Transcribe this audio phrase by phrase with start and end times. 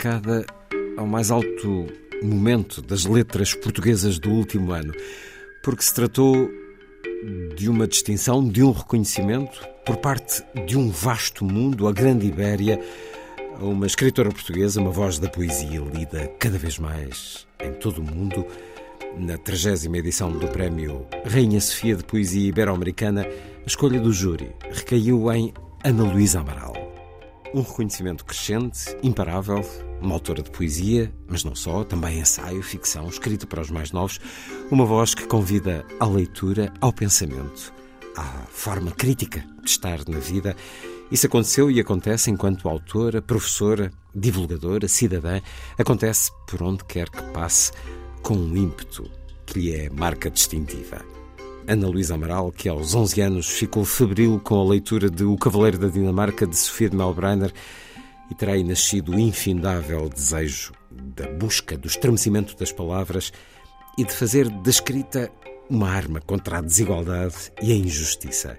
[0.00, 0.46] Dedicada
[0.96, 1.86] ao mais alto
[2.22, 4.94] momento das letras portuguesas do último ano,
[5.62, 6.50] porque se tratou
[7.54, 12.80] de uma distinção, de um reconhecimento por parte de um vasto mundo, a Grande Ibéria,
[13.58, 18.04] a uma escritora portuguesa, uma voz da poesia lida cada vez mais em todo o
[18.04, 18.46] mundo.
[19.18, 25.30] Na 30 edição do Prémio Rainha Sofia de Poesia Ibero-Americana, a escolha do júri recaiu
[25.32, 25.52] em
[25.84, 26.72] Ana Luísa Amaral.
[27.52, 29.60] Um reconhecimento crescente, imparável,
[30.00, 34.20] uma autora de poesia, mas não só, também ensaio, ficção, escrita para os mais novos,
[34.70, 37.72] uma voz que convida à leitura, ao pensamento,
[38.16, 40.56] à forma crítica de estar na vida.
[41.10, 45.40] Isso aconteceu e acontece enquanto autora, professora, divulgadora, cidadã,
[45.78, 47.72] acontece por onde quer que passe,
[48.22, 49.10] com um ímpeto
[49.46, 51.04] que lhe é marca distintiva.
[51.66, 55.78] Ana Luísa Amaral, que aos 11 anos ficou febril com a leitura de O Cavaleiro
[55.78, 57.52] da Dinamarca de Sofia de Melbrenner
[58.30, 63.32] e terá aí nascido o infindável desejo da busca, do estremecimento das palavras
[63.98, 65.30] e de fazer da escrita
[65.68, 68.58] uma arma contra a desigualdade e a injustiça.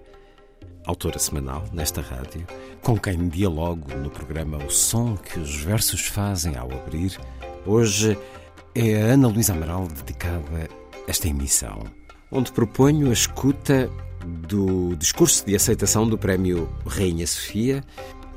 [0.85, 2.45] Autora semanal nesta rádio,
[2.81, 7.17] com quem dialogo no programa O Som que os Versos Fazem ao Abrir,
[7.65, 8.17] hoje
[8.73, 10.69] é a Ana Luísa Amaral dedicada
[11.07, 11.83] a esta emissão
[12.31, 13.89] onde proponho a escuta
[14.25, 17.83] do discurso de aceitação do Prémio Rainha Sofia,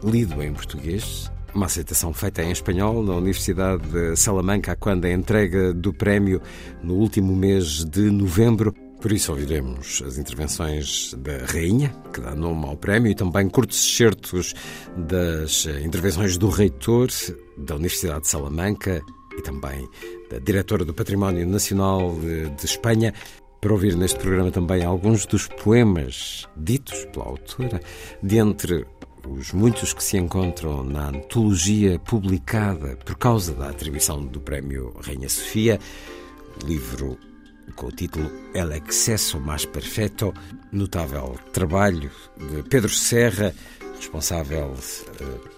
[0.05, 5.73] lido em português, uma aceitação feita em espanhol na Universidade de Salamanca quando a entrega
[5.73, 6.41] do prémio
[6.83, 8.75] no último mês de novembro.
[9.01, 13.85] Por isso ouviremos as intervenções da Rainha, que dá nome ao prémio, e também curtos
[13.85, 14.55] excertos
[14.97, 17.09] das intervenções do reitor
[17.57, 19.03] da Universidade de Salamanca
[19.37, 19.89] e também
[20.31, 23.13] da diretora do Património Nacional de, de Espanha,
[23.65, 27.81] para ouvir neste programa também alguns dos poemas ditos pela autora,
[28.23, 28.87] dentre
[29.27, 35.29] os muitos que se encontram na antologia publicada por causa da atribuição do Prémio Rainha
[35.29, 35.79] Sofia,
[36.65, 37.19] livro
[37.75, 40.33] com o título El Excesso Mais Perfeito,
[40.71, 43.55] notável trabalho de Pedro Serra,
[43.97, 44.75] responsável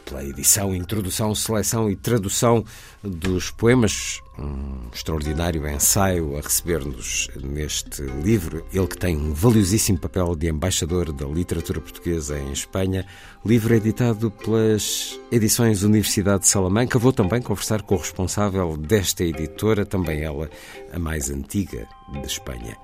[0.06, 2.64] pela edição, introdução, seleção e tradução
[3.02, 4.22] dos poemas.
[4.38, 8.64] Um extraordinário ensaio a receber-nos neste livro.
[8.72, 13.04] Ele que tem um valiosíssimo papel de embaixador da literatura portuguesa em Espanha.
[13.44, 16.98] Livro editado pelas edições Universidade de Salamanca.
[16.98, 20.48] Vou também conversar com o responsável desta editora, também ela
[20.92, 22.76] a mais antiga de Espanha.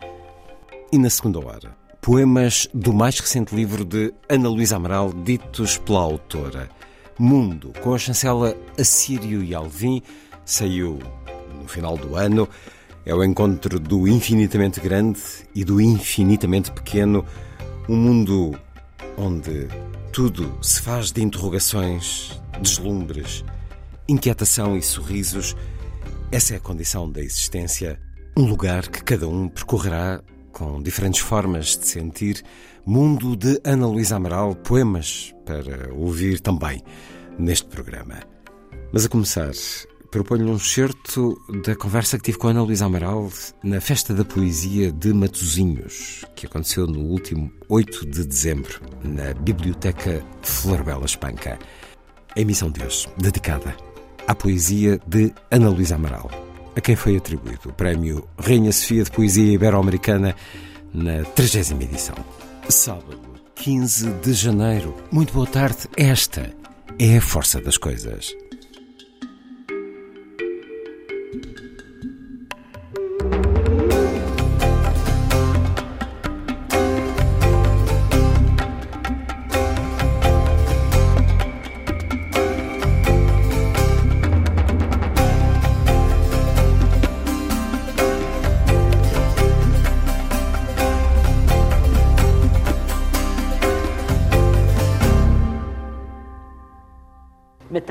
[0.90, 6.00] E na segunda hora, poemas do mais recente livro de Ana Luísa Amaral, ditos pela
[6.00, 6.68] autora.
[7.18, 10.02] Mundo, com a chancela Assírio e Alvim,
[10.44, 10.98] saiu
[11.60, 12.48] no final do ano.
[13.04, 15.20] É o encontro do infinitamente grande
[15.54, 17.24] e do infinitamente pequeno,
[17.88, 18.58] um mundo
[19.16, 19.68] onde
[20.12, 23.44] tudo se faz de interrogações, deslumbres,
[24.08, 25.56] inquietação e sorrisos.
[26.30, 28.00] Essa é a condição da existência,
[28.36, 30.22] um lugar que cada um percorrerá
[30.52, 32.42] com diferentes formas de sentir.
[32.84, 36.82] Mundo de Ana Luísa Amaral, poemas para ouvir também
[37.38, 38.18] neste programa.
[38.92, 39.52] Mas a começar,
[40.10, 43.30] proponho um excerto da conversa que tive com Ana Luísa Amaral
[43.62, 50.20] na Festa da Poesia de Matosinhos, que aconteceu no último 8 de dezembro, na Biblioteca
[50.42, 51.60] Flor Bela Espanca.
[52.34, 53.76] A emissão de hoje, dedicada
[54.26, 56.28] à poesia de Ana Luísa Amaral,
[56.74, 60.34] a quem foi atribuído o Prémio Rainha Sofia de Poesia Ibero-Americana
[60.92, 62.41] na 30 edição.
[62.72, 63.20] Sábado,
[63.54, 64.96] 15 de janeiro.
[65.12, 65.86] Muito boa tarde.
[65.94, 66.50] Esta
[66.98, 68.34] é a força das coisas.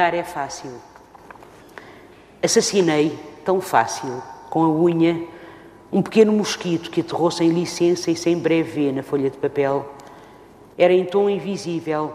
[0.10, 0.72] É fácil.
[2.42, 5.28] Assassinei, tão fácil, com a unha,
[5.92, 9.94] um pequeno mosquito que aterrou sem licença e sem brevê na folha de papel.
[10.76, 12.14] Era em tom invisível,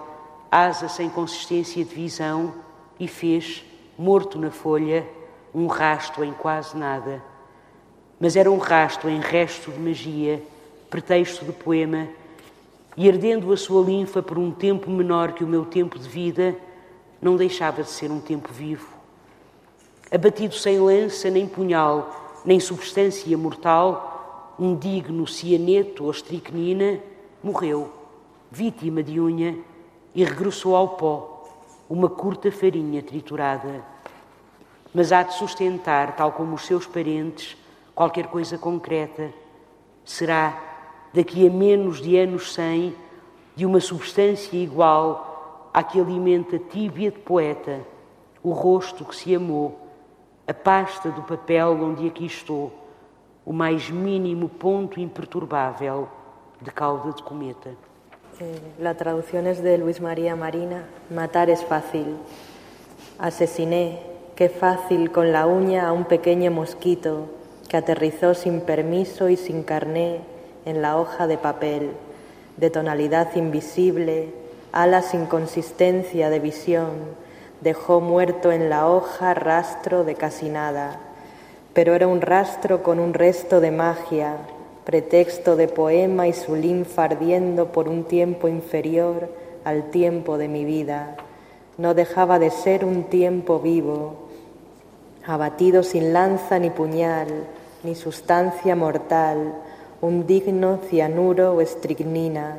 [0.51, 2.55] asa sem consistência de visão,
[2.99, 3.65] e fez,
[3.97, 5.07] morto na folha,
[5.55, 7.23] um rasto em quase nada.
[8.19, 10.43] Mas era um rasto em resto de magia,
[10.91, 12.09] pretexto de poema,
[12.97, 16.57] e ardendo a sua linfa por um tempo menor que o meu tempo de vida,
[17.27, 18.87] não deixava de ser um tempo vivo.
[20.13, 27.01] Abatido sem lança, nem punhal, nem substância mortal, um digno cianeto ou estricnina
[27.43, 27.93] morreu,
[28.49, 29.59] vítima de unha,
[30.15, 31.49] e regressou ao pó,
[31.91, 33.85] uma curta farinha triturada.
[34.95, 37.57] Mas há de sustentar, tal como os seus parentes,
[37.93, 39.33] qualquer coisa concreta.
[40.05, 40.63] Será,
[41.13, 42.95] daqui a menos de anos cem,
[43.57, 45.36] de uma substância igual
[45.77, 47.81] a que alimenta tíbia de poeta,
[48.43, 49.77] o rosto que se amou,
[50.49, 52.73] a pasta do papel onde aqui estou,
[53.45, 56.09] o mais mínimo ponto imperturbável
[56.63, 57.73] de cauda de cometa.
[58.41, 60.85] Eh, la traducción es de Luis María Marina.
[61.11, 62.17] Matar es fácil.
[63.19, 64.01] Asesiné,
[64.35, 67.27] qué fácil, con la uña a un pequeño mosquito
[67.69, 70.21] que aterrizó sin permiso y sin carné
[70.65, 71.91] en la hoja de papel,
[72.57, 74.46] de tonalidad invisible,
[74.83, 76.91] ala sin consistencia de visión,
[77.63, 81.01] dejó muerto en la hoja rastro de casi nada,
[81.73, 84.37] pero era un rastro con un resto de magia,
[84.85, 89.31] pretexto de poema y su linfa ardiendo por un tiempo inferior
[89.65, 91.17] al tiempo de mi vida.
[91.79, 94.29] No dejaba de ser un tiempo vivo,
[95.27, 97.29] abatido sin lanza ni puñal,
[97.83, 99.55] ni sustancia mortal,
[100.03, 102.59] un digno cianuro o estricnina,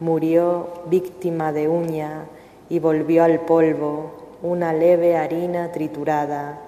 [0.00, 2.24] murió víctima de uña
[2.68, 4.12] y volvió al polvo,
[4.42, 6.58] una leve harina triturada,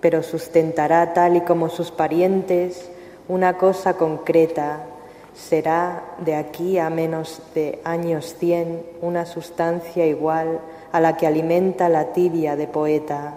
[0.00, 2.90] pero sustentará tal y como sus parientes
[3.28, 4.84] una cosa concreta,
[5.34, 10.60] será de aquí a menos de años cien una sustancia igual
[10.92, 13.34] a la que alimenta la tibia de poeta,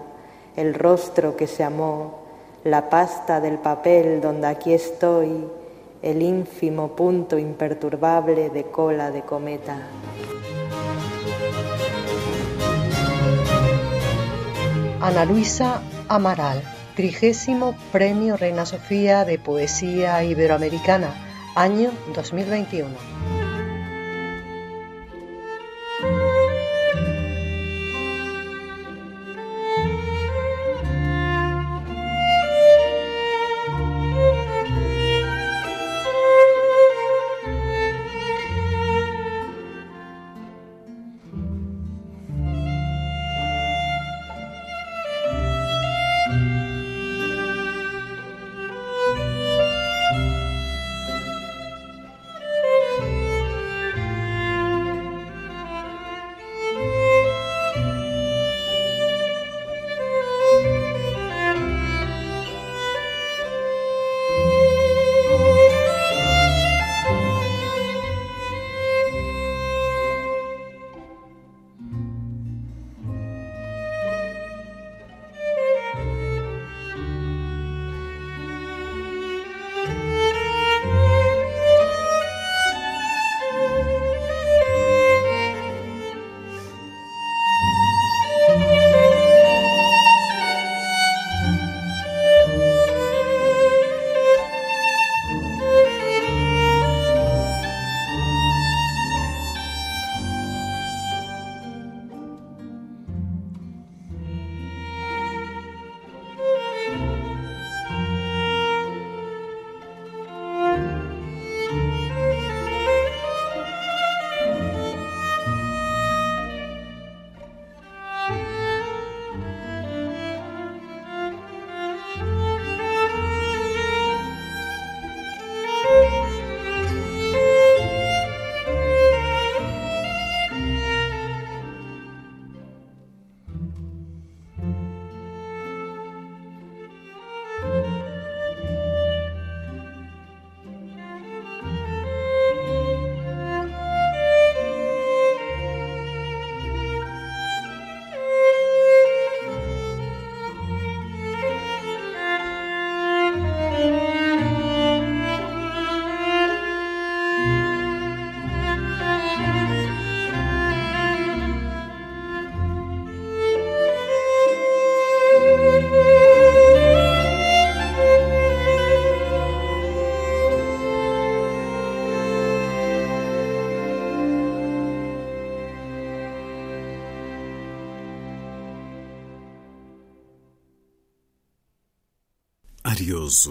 [0.56, 2.20] el rostro que se amó,
[2.64, 5.46] la pasta del papel donde aquí estoy,
[6.02, 9.88] el ínfimo punto imperturbable de cola de cometa.
[15.00, 16.62] Ana Luisa Amaral,
[16.94, 21.14] trigésimo Premio Reina Sofía de Poesía Iberoamericana,
[21.54, 23.39] año 2021.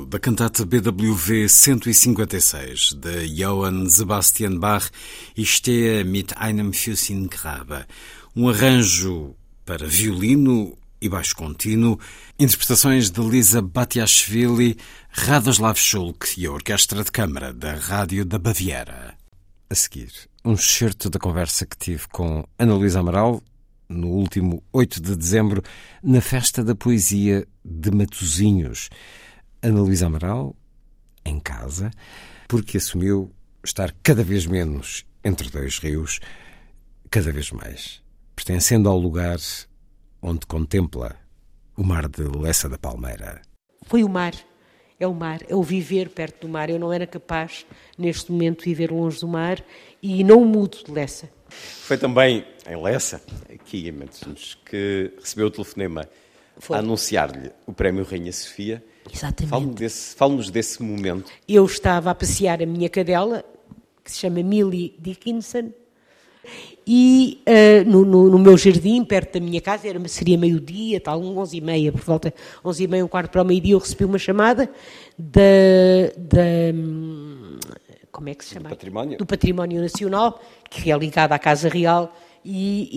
[0.08, 4.90] Da cantata BWV 156 de Johann Sebastian Bach
[5.38, 7.86] e Stehe mit einem Fuß in Grabe,
[8.36, 11.98] um arranjo para violino e baixo contínuo,
[12.38, 14.78] interpretações de Lisa Batiashvili,
[15.12, 19.16] Radoslav Schulk e a Orquestra de Câmara da Rádio da Baviera.
[19.70, 20.12] A seguir,
[20.44, 23.42] um excerto da conversa que tive com Ana Luísa Amaral
[23.90, 25.64] no último 8 de dezembro,
[26.04, 28.90] na Festa da Poesia de Matozinhos.
[29.62, 30.56] Ana Luísa Amaral,
[31.26, 31.92] em casa,
[32.48, 33.32] porque assumiu
[33.64, 36.20] estar cada vez menos entre dois rios,
[37.10, 38.02] cada vez mais,
[38.36, 39.38] pertencendo ao lugar
[40.22, 41.16] onde contempla
[41.76, 43.42] o mar de Lessa da Palmeira.
[43.84, 44.34] Foi o mar,
[44.98, 46.70] é o mar, é o viver perto do mar.
[46.70, 47.66] Eu não era capaz,
[47.98, 49.64] neste momento, de viver longe do mar
[50.02, 51.30] e não mudo de Lessa.
[51.50, 53.22] Foi também em Lessa,
[53.54, 56.08] aqui em Matosinhos, que recebeu o telefonema
[56.58, 56.78] Foi.
[56.78, 58.84] a anunciar-lhe o Prémio Rainha Sofia.
[59.14, 59.50] Exatamente.
[59.50, 61.32] Fale-nos desse, fale desse momento.
[61.48, 63.44] Eu estava a passear a minha cadela,
[64.04, 65.72] que se chama Millie Dickinson,
[66.88, 71.22] e uh, no, no, no, meu jardim, perto da minha casa, era, seria meio-dia, tal,
[71.22, 72.34] onze e meia, por volta
[72.66, 74.70] onze e meia, um quarto para o meio-dia, eu recebi uma chamada
[75.18, 75.42] da,
[76.18, 77.60] da hum,
[78.12, 78.70] como é que se chama?
[78.70, 79.18] Do património.
[79.18, 82.90] Do património Nacional, que é ligado à Casa Real, e,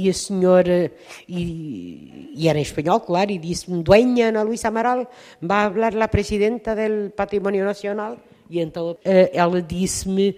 [0.00, 0.90] e, e a senhora,
[1.28, 5.10] e, e, era em espanhol, claro, e disse-me, Dueña Ana Luisa Amaral,
[5.40, 10.36] vai falar a presidenta do Património Nacional, e então eh, ela disse-me,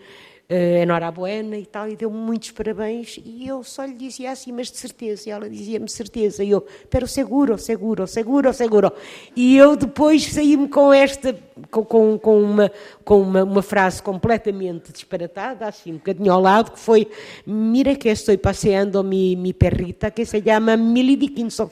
[0.50, 4.71] uh, enhorabuena e tal, e deu-me muitos parabéns, e eu só lhe dizia assim, mas
[4.71, 8.93] de certeza, e ela dizia-me certeza, e eu, pero seguro, seguro, seguro, seguro,
[9.37, 11.37] e eu depois saí-me com esta,
[11.71, 12.73] com, com, uma,
[13.05, 17.09] com uma, uma frase completamente disparatada, assim, um bocadinho ao lado, que foi,
[17.47, 21.71] mira que estou passeando mi, mi perrita, que se chama Millie Dickinson,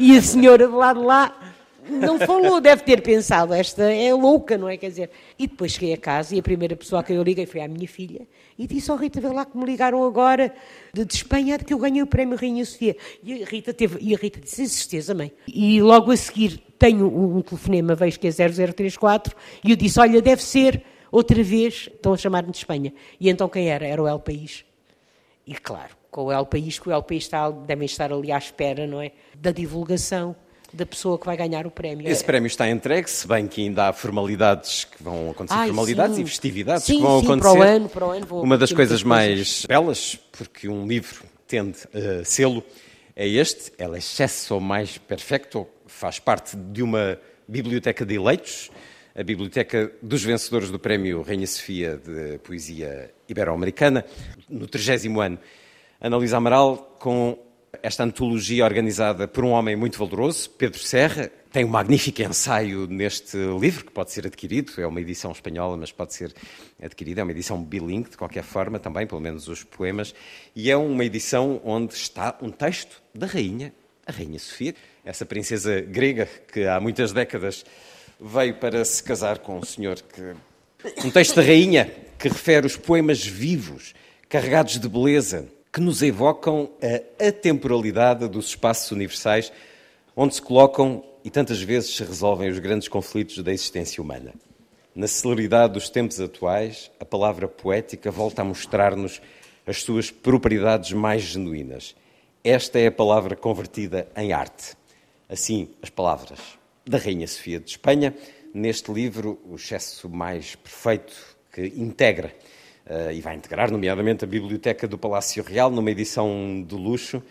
[0.00, 1.55] e a senhora do lado lá,
[1.88, 4.76] não falou, deve ter pensado, esta é louca, não é?
[4.76, 7.60] Quer dizer, e depois cheguei a casa e a primeira pessoa que eu liguei foi
[7.60, 8.26] à minha filha
[8.58, 10.52] e disse, oh Rita, vê lá que me ligaram agora
[10.92, 12.96] de, de Espanha de que eu ganhei o prémio Rainha Sofia.
[13.22, 15.32] E a Rita, teve, e a Rita disse, sem certeza, mãe.
[15.46, 20.20] E logo a seguir tenho um telefonema, vejo que é 0034, e eu disse, olha,
[20.20, 22.92] deve ser outra vez, estão a chamar-me de Espanha.
[23.20, 23.86] E então quem era?
[23.86, 24.64] Era o El País.
[25.46, 28.38] E claro, com o El País, que o El País está, devem estar ali à
[28.38, 29.12] espera, não é?
[29.34, 30.34] Da divulgação
[30.76, 32.08] da pessoa que vai ganhar o prémio.
[32.08, 36.16] Esse prémio está entregue, se bem que ainda há formalidades que vão acontecer, Ai, formalidades
[36.16, 36.22] sim.
[36.22, 37.50] e festividades sim, que vão sim, acontecer.
[37.50, 39.66] Para o ano, para o ano vou Uma das coisas mais coisas.
[39.66, 42.62] belas, porque um livro tende a selo,
[43.14, 47.18] é este, El Excesso Mais Perfecto, faz parte de uma
[47.48, 48.70] biblioteca de eleitos,
[49.14, 54.04] a biblioteca dos vencedores do Prémio Rainha Sofia de Poesia Ibero-Americana,
[54.48, 55.38] no 30 ano.
[55.98, 57.38] Analisa Amaral, com
[57.82, 63.36] esta antologia organizada por um homem muito valoroso, Pedro Serra, tem um magnífico ensaio neste
[63.58, 66.34] livro, que pode ser adquirido, é uma edição espanhola, mas pode ser
[66.82, 70.14] adquirida, é uma edição bilingue, de qualquer forma, também, pelo menos os poemas,
[70.54, 73.72] e é uma edição onde está um texto da rainha,
[74.06, 77.64] a Rainha Sofia, essa princesa grega que há muitas décadas
[78.20, 80.34] veio para se casar com um senhor que...
[81.04, 83.94] Um texto da rainha que refere os poemas vivos,
[84.28, 89.52] carregados de beleza, que nos evocam a atemporalidade dos espaços universais
[90.16, 94.32] onde se colocam e tantas vezes se resolvem os grandes conflitos da existência humana.
[94.94, 99.20] Na celeridade dos tempos atuais, a palavra poética volta a mostrar-nos
[99.66, 101.94] as suas propriedades mais genuínas.
[102.42, 104.74] Esta é a palavra convertida em arte.
[105.28, 106.40] Assim, as palavras
[106.86, 108.16] da Rainha Sofia de Espanha,
[108.54, 112.32] neste livro, O Excesso Mais Perfeito, que integra
[112.86, 117.22] uh, e vai integrar, nomeadamente, a Biblioteca do Palácio Real, numa edição de luxo.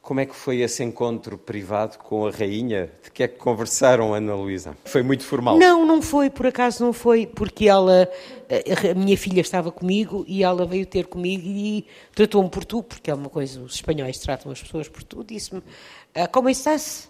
[0.00, 2.90] Como é que foi esse encontro privado com a rainha?
[3.04, 4.76] De que é que conversaram, Ana Luísa?
[4.84, 5.56] Foi muito formal?
[5.56, 8.10] Não, não foi, por acaso não foi, porque ela,
[8.90, 11.86] a minha filha estava comigo e ela veio ter comigo e
[12.16, 15.62] tratou-me por tu, porque é uma coisa, os espanhóis tratam as pessoas por tu, disse-me,
[16.16, 17.08] ah, como estás?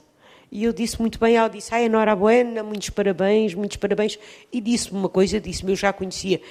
[0.51, 4.19] E eu disse muito bem, ela disse, ai, enhorabuena, muitos parabéns, muitos parabéns,
[4.53, 6.43] e disse-me uma coisa, disse-me, eu já conhecia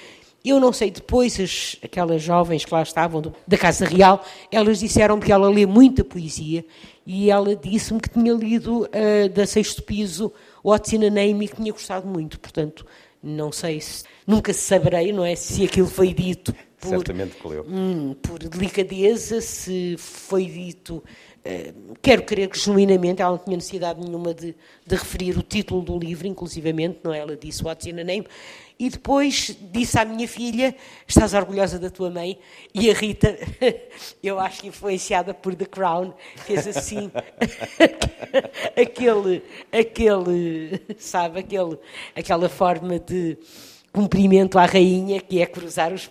[0.50, 4.80] eu não sei, depois as, aquelas jovens que lá estavam do, da Casa Real, elas
[4.80, 6.64] disseram que ela lê muita poesia
[7.06, 10.32] e ela disse-me que tinha lido uh, da Sexto Piso
[10.64, 12.38] What's in a Name e que tinha gostado muito.
[12.40, 12.86] Portanto,
[13.22, 14.04] não sei se.
[14.26, 15.34] Nunca saberei, não é?
[15.34, 17.64] Se aquilo foi dito por, Certamente que leu.
[17.68, 21.02] Hum, por delicadeza, se foi dito.
[21.44, 24.54] Uh, quero crer que genuinamente ela não tinha necessidade nenhuma de,
[24.86, 27.18] de referir o título do livro, inclusivamente, não é?
[27.18, 28.26] Ela disse What's in a Name
[28.82, 30.74] E depois disse à minha filha:
[31.06, 32.36] Estás orgulhosa da tua mãe?
[32.74, 33.38] E a Rita,
[34.20, 37.08] eu acho que influenciada por The Crown, fez assim,
[38.76, 41.78] aquele, aquele, sabe, aquele,
[42.16, 43.38] aquela forma de
[43.92, 46.10] cumprimento à rainha, que é cruzar os,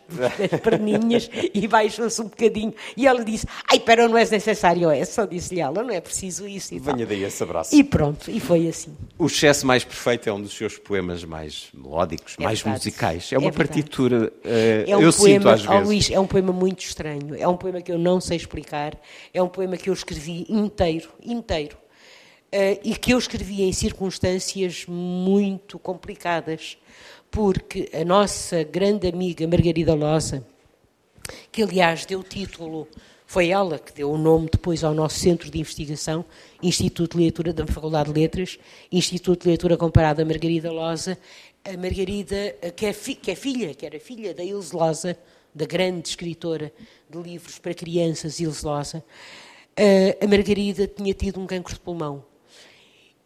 [0.52, 2.74] as perninhas e baixou-se um bocadinho.
[2.96, 5.26] E ela disse, ai, pero não é necessário essa.
[5.26, 6.74] Disse-lhe ela, não é preciso isso.
[6.76, 7.08] E Venha tal.
[7.08, 7.76] daí esse abraço.
[7.76, 8.96] E pronto, e foi assim.
[9.18, 12.86] O Excesso Mais Perfeito é um dos seus poemas mais melódicos, É mais verdade.
[12.86, 13.32] musicais.
[13.34, 13.70] É uma É verdade.
[13.82, 15.86] partitura, eh, É um eu poema, sinto às vezes.
[15.88, 17.36] Luís, é um poema muito estranho.
[17.36, 18.96] É um poema que eu não sei explicar.
[19.34, 21.78] É um poema que eu escrevi inteiro, inteiro.
[22.52, 26.78] Eh, e que eu escrevi em circunstâncias muito complicadas,
[27.32, 30.46] porque a nossa grande amiga Margarida Loza,
[31.52, 32.88] que aliás deu título,
[33.26, 36.26] foi ela que deu o nome depois ao nosso centro de investigação,
[36.62, 38.60] Instituto de Leitura da Faculdade de Letras,
[38.92, 41.18] Instituto de Leitura Comparada Margarida Loza,
[41.64, 45.18] a Margarida, que é, fi- que é filha, que era filha da Ilse Loza,
[45.56, 46.74] da grande escritora
[47.10, 49.04] de livros para crianças Ilse Loza,
[49.78, 52.26] eh, a Margarida tinha tido um cancro de pulmão.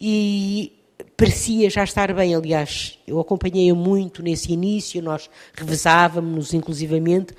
[0.00, 0.75] E
[1.16, 7.34] parecia já estar bem, aliás, eu acompanhei-a muito nesse início, nós revezávamos-nos inclusivamente,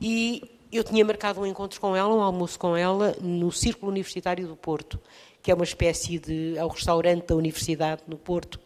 [0.00, 0.42] e
[0.72, 4.56] eu tinha marcado um encontro com ela, um almoço com ela, no Círculo Universitário do
[4.56, 5.00] Porto,
[5.42, 8.60] que é uma espécie de, é o restaurante da Universidade no Porto,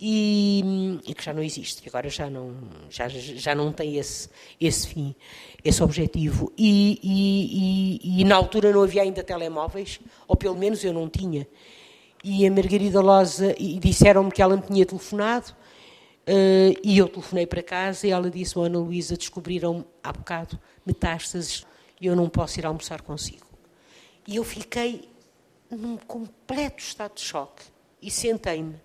[0.00, 2.54] e, e que já não existe, que agora já não,
[2.90, 4.28] já, já não tem esse,
[4.60, 5.14] esse fim,
[5.64, 6.52] esse objetivo.
[6.58, 11.08] E, e, e, e na altura não havia ainda telemóveis, ou pelo menos eu não
[11.08, 11.46] tinha.
[12.24, 15.54] E a Margarida Loza, e disseram-me que ela me tinha telefonado,
[16.26, 21.66] eh, e eu telefonei para casa e ela disse, Ana Luísa, descobriram há bocado metástases
[22.00, 23.46] e eu não posso ir almoçar consigo.
[24.26, 25.08] E eu fiquei
[25.70, 27.64] num completo estado de choque
[28.00, 28.76] e sentei-me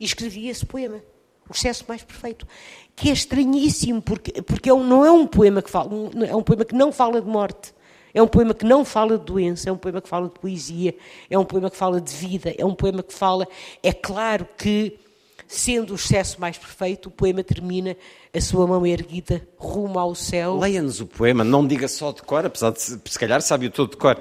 [0.00, 1.00] e escrevi esse poema,
[1.48, 2.46] O Excesso Mais Perfeito,
[2.94, 5.90] que é estranhíssimo, porque, porque não é um poema que fala,
[6.28, 7.72] é um poema que não fala de morte,
[8.16, 10.96] é um poema que não fala de doença, é um poema que fala de poesia,
[11.28, 13.46] é um poema que fala de vida, é um poema que fala.
[13.82, 14.98] É claro que,
[15.46, 17.94] sendo o excesso mais perfeito, o poema termina
[18.34, 20.56] a sua mão erguida rumo ao céu.
[20.56, 23.90] Leia-nos o poema, não diga só de cor, apesar de se calhar sabe o todo
[23.90, 24.18] de cor.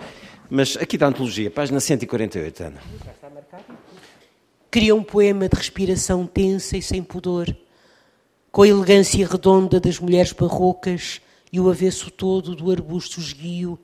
[0.49, 2.81] Mas aqui da antologia, página 148, Ana.
[4.69, 7.55] Cria um poema de respiração tensa e sem pudor,
[8.51, 13.79] com a elegância redonda das mulheres barrocas e o avesso todo do arbusto esguio.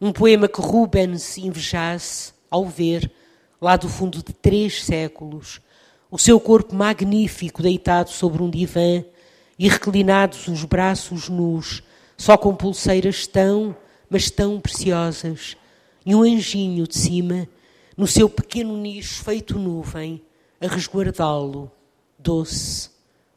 [0.00, 3.10] Um poema que Rubens invejasse ao ver,
[3.60, 5.60] lá do fundo de três séculos,
[6.10, 9.04] o seu corpo magnífico deitado sobre um divã
[9.58, 11.82] e reclinados os braços nus,
[12.16, 13.76] só com pulseiras tão,
[14.08, 15.56] mas tão preciosas,
[16.04, 17.48] e um anjinho de cima,
[17.96, 20.22] no seu pequeno nicho feito nuvem,
[20.60, 21.70] a resguardá-lo,
[22.18, 22.90] doce.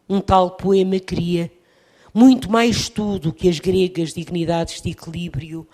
[0.07, 1.51] Um tal poema cria
[2.13, 5.67] muito mais tudo que as gregas dignidades de equilíbrio,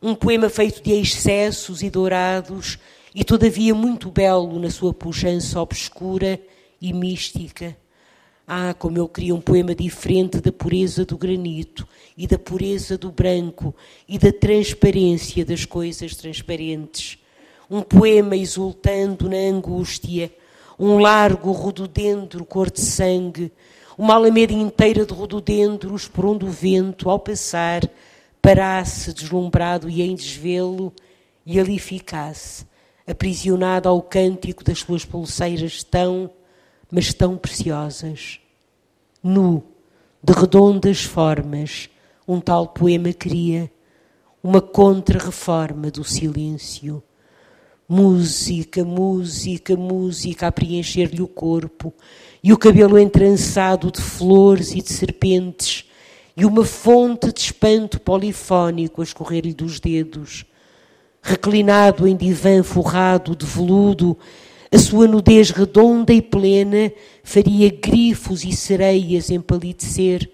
[0.00, 2.78] um poema feito de excessos e dourados
[3.14, 6.40] e todavia muito belo na sua pujança obscura
[6.80, 7.76] e mística.
[8.46, 13.10] Ah, como eu queria um poema diferente da pureza do granito e da pureza do
[13.10, 13.74] branco
[14.08, 17.18] e da transparência das coisas transparentes.
[17.70, 20.32] Um poema exultando na angústia,
[20.78, 23.52] um largo rododendro cor de sangue,
[23.98, 27.82] uma alameda inteira de rododendros por onde o vento, ao passar,
[28.40, 30.92] parasse deslumbrado e em desvelo
[31.44, 32.64] e ali ficasse,
[33.04, 36.30] aprisionado ao cântico das suas pulseiras tão,
[36.88, 38.38] mas tão preciosas.
[39.20, 39.64] Nu,
[40.22, 41.90] de redondas formas,
[42.26, 43.68] um tal poema cria,
[44.40, 47.02] uma contra-reforma do silêncio.
[47.88, 51.92] Música, música, música a preencher-lhe o corpo,
[52.42, 55.84] e o cabelo entrançado de flores e de serpentes,
[56.36, 60.44] e uma fonte de espanto polifónico a escorrer-lhe dos dedos.
[61.20, 64.16] Reclinado em divã forrado de veludo,
[64.70, 66.92] a sua nudez redonda e plena
[67.24, 70.30] faria grifos e sereias empalidecer,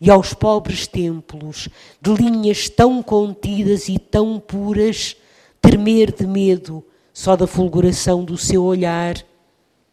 [0.00, 1.68] e aos pobres templos,
[2.00, 5.16] de linhas tão contidas e tão puras,
[5.60, 9.16] tremer de medo só da fulguração do seu olhar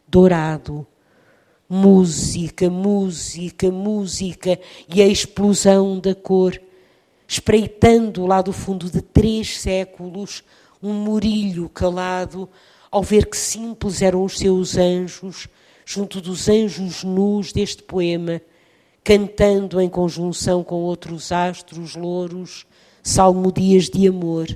[0.08, 0.86] dourado.
[1.68, 6.60] Música, música, música e a explosão da cor,
[7.26, 10.44] espreitando lá do fundo de três séculos
[10.82, 12.48] um murilho calado
[12.90, 15.48] ao ver que simples eram os seus anjos,
[15.84, 18.40] junto dos anjos nus deste poema,
[19.02, 22.64] cantando em conjunção com outros astros louros,
[23.02, 24.46] salmodias de amor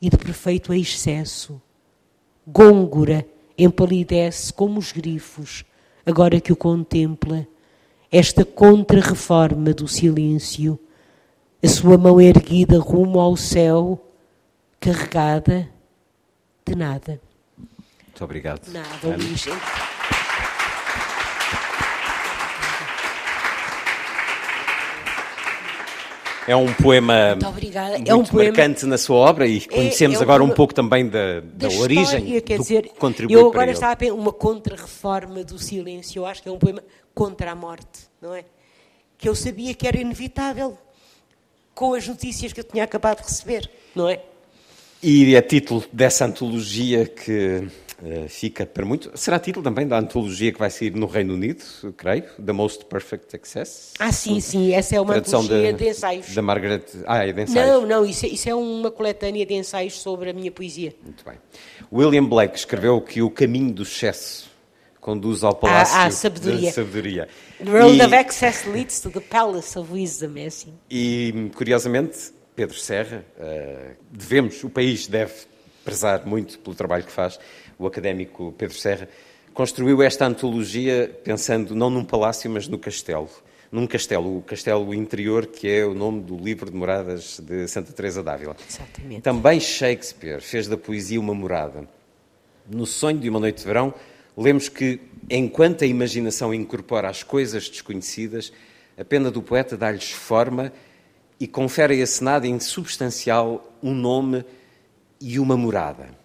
[0.00, 1.60] e de perfeito excesso.
[2.46, 5.64] Gôngora empalidece como os grifos,
[6.06, 7.46] agora que o contempla.
[8.10, 10.78] esta contra-reforma do silêncio,
[11.60, 14.00] a sua mão erguida rumo ao céu,
[14.78, 15.68] carregada
[16.64, 17.20] de nada.
[18.06, 18.68] Muito obrigado.
[18.70, 19.46] Nada, Luís.
[26.46, 27.96] É um poema Muito obrigada.
[27.96, 30.56] muito É um poema- marcante na sua obra e conhecemos é um agora um poema
[30.56, 32.90] pouco também da, da, da origem história, quer do dizer,
[33.30, 36.20] eu agora estava a pensar uma contra-reforma do silêncio.
[36.20, 36.82] Eu acho que é um poema
[37.14, 38.44] contra a morte, não é?
[39.16, 40.76] Que eu sabia que era inevitável
[41.74, 44.20] com as notícias que eu tinha acabado de receber, não é?
[45.02, 47.66] E é título dessa antologia que
[48.02, 49.10] eh, fica para muito.
[49.14, 51.64] Será título também da antologia que vai sair no Reino Unido,
[51.96, 53.92] creio, The Most Perfect Access.
[53.98, 56.34] Ah, sim, sim, essa é uma Tradução antologia da- de ensaios.
[56.34, 56.82] Da Margaret.
[57.06, 57.68] Ah, é de ensaios.
[57.70, 60.94] Não, não, isso é, isso é uma coletânea de ensaios sobre a minha poesia.
[61.04, 61.34] Muito bem.
[61.92, 64.52] William Blake escreveu que o caminho do excesso
[65.00, 66.68] conduz ao palácio à sabedoria.
[66.68, 67.28] da sabedoria.
[67.62, 70.72] The road E- of excess leads to the palace of wisdom, é assim.
[70.90, 75.32] E, curiosamente, Pedro Serra, eh, devemos, o país deve
[75.84, 77.38] prezar muito pelo trabalho que faz,
[77.78, 79.08] o académico Pedro Serra,
[79.52, 83.28] construiu esta antologia pensando não num palácio, mas no castelo.
[83.70, 87.92] Num castelo, o castelo interior, que é o nome do livro de moradas de Santa
[87.92, 88.56] Teresa d'Ávila.
[88.68, 89.22] Exatamente.
[89.22, 91.88] Também Shakespeare fez da poesia uma morada.
[92.70, 93.92] No sonho de uma noite de verão,
[94.36, 98.52] lemos que, enquanto a imaginação incorpora as coisas desconhecidas,
[98.96, 100.72] a pena do poeta dá-lhes forma
[101.40, 104.44] e confere a esse nada insubstancial um nome
[105.20, 106.23] e uma morada.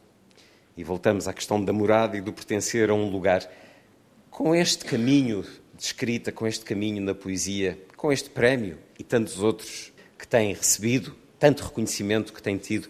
[0.79, 3.45] E voltamos à questão da morada e do pertencer a um lugar.
[4.31, 5.41] Com este caminho
[5.75, 10.53] de escrita, com este caminho na poesia, com este prémio e tantos outros que tem
[10.53, 12.87] recebido, tanto reconhecimento que tem tido,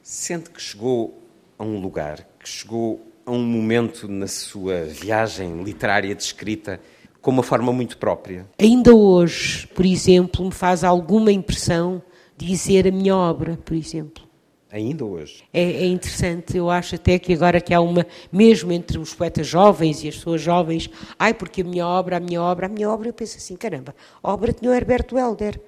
[0.00, 1.20] sente que chegou
[1.58, 6.80] a um lugar, que chegou a um momento na sua viagem literária de escrita
[7.20, 8.46] com uma forma muito própria.
[8.60, 12.00] Ainda hoje, por exemplo, me faz alguma impressão
[12.36, 14.30] dizer a minha obra, por exemplo.
[14.72, 15.44] Ainda hoje.
[15.52, 19.46] É, é interessante, eu acho até que agora que há uma, mesmo entre os poetas
[19.46, 22.88] jovens e as pessoas jovens, ai, porque a minha obra, a minha obra, a minha
[22.88, 25.60] obra, eu penso assim, caramba, a obra tinha o Herberto Helder,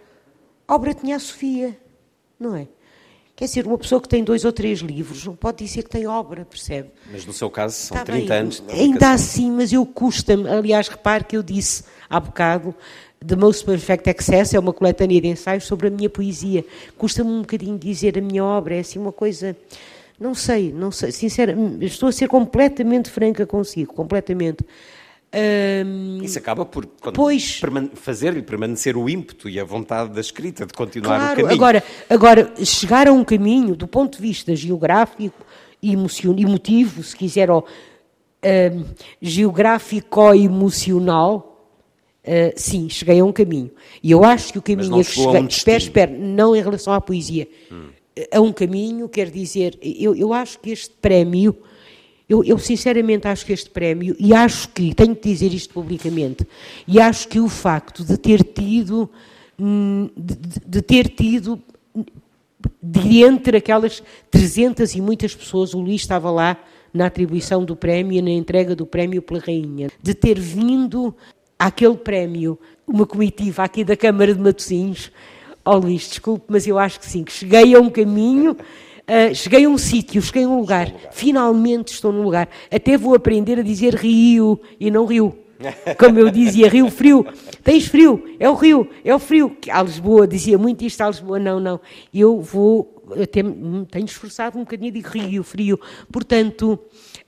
[0.66, 1.78] a obra tinha a Sofia,
[2.40, 2.66] não é?
[3.36, 6.06] Quer dizer, uma pessoa que tem dois ou três livros não pode dizer que tem
[6.06, 6.90] obra, percebe?
[7.10, 10.48] Mas no seu caso são Está 30 bem, anos de Ainda assim, mas eu custa-me.
[10.48, 12.74] Aliás, repare que eu disse há bocado,
[13.26, 16.64] The Most Perfect Access é uma coletânea de ensaios sobre a minha poesia.
[16.96, 19.56] Custa-me um bocadinho dizer a minha obra, é assim uma coisa.
[20.20, 24.58] Não sei, não sei, sinceramente, estou a ser completamente franca consigo, completamente.
[25.32, 27.58] Ahm, Isso acaba por Pois.
[27.60, 31.54] permane- fazer-lhe permanecer o ímpeto e a vontade da escrita de continuar o Claro, caminho.
[31.54, 35.44] agora, agora, chegar a um caminho, do ponto de vista geográfico
[35.82, 37.66] e emotivo, se quiser, ou
[38.44, 38.84] ahm,
[39.20, 41.53] geográfico-emocional,
[42.26, 43.70] ah, sim, cheguei a um caminho.
[44.02, 46.92] E eu acho que o caminho a que cheguei, um espera, espera, não em relação
[46.92, 47.46] à poesia,
[48.32, 51.56] a um caminho, quer dizer, eu, eu acho que este prémio,
[52.28, 56.46] eu, eu sinceramente acho que este prémio, e acho que, tenho que dizer isto publicamente,
[56.86, 59.10] e acho que o facto de ter tido,
[59.58, 61.60] hum, de, de- ter tido,
[62.82, 66.56] de entre aquelas 300 e muitas pessoas, o Luís estava lá
[66.94, 71.14] na atribuição do prémio, na entrega do prémio pela Rainha, de ter vindo
[71.58, 75.10] àquele prémio uma comitiva aqui da Câmara de Matosinhos,
[75.64, 78.56] oh Luís, desculpe, mas eu acho que sim, que cheguei a um caminho,
[79.06, 83.14] ah, cheguei a um sítio, cheguei a um lugar, finalmente estou num lugar, até vou
[83.14, 85.38] aprender a dizer Rio e não Rio.
[85.98, 87.26] Como eu dizia, Rio Frio,
[87.62, 89.50] tens frio, é o Rio, é o frio.
[89.50, 91.80] Que A Lisboa dizia muito isto, a Lisboa não, não.
[92.12, 95.80] Eu vou, até me tenho esforçado um bocadinho, digo Rio, frio.
[96.10, 96.78] Portanto,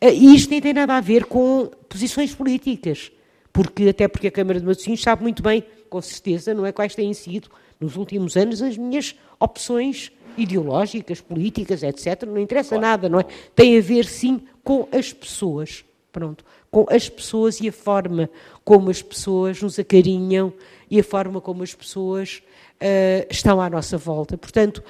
[0.01, 3.11] eh, isto nem tem nada a ver com posições políticas,
[3.57, 6.95] porque até porque a Câmara de Matosinhos sabe muito bem, com certeza, não é quais
[6.95, 7.49] têm sido,
[7.81, 12.25] nos últimos anos, as minhas opções ideológicas, políticas, etc.
[12.25, 13.25] Não interessa nada, não é?
[13.55, 15.87] Tem a ver, sim, com as pessoas.
[16.13, 16.45] Pronto.
[16.71, 18.29] Com as pessoas e a forma
[18.63, 20.53] como as pessoas nos acarinham
[20.91, 22.43] e a forma como as pessoas
[22.79, 24.37] ah, estão à nossa volta.
[24.37, 24.85] Portanto,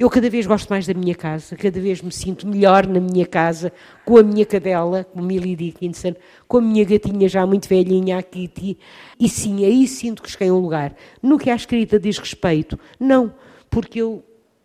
[0.00, 3.26] eu cada vez gosto mais da minha casa, cada vez me sinto melhor na minha
[3.26, 3.70] casa,
[4.02, 6.14] com a minha cadela, com Millie Dickinson,
[6.48, 8.78] com a minha gatinha já muito velhinha, a Kitty,
[9.20, 10.96] e sim, aí sinto que cheguei a um lugar.
[11.22, 13.34] No que à escrita diz respeito, não,
[13.68, 14.24] porque eu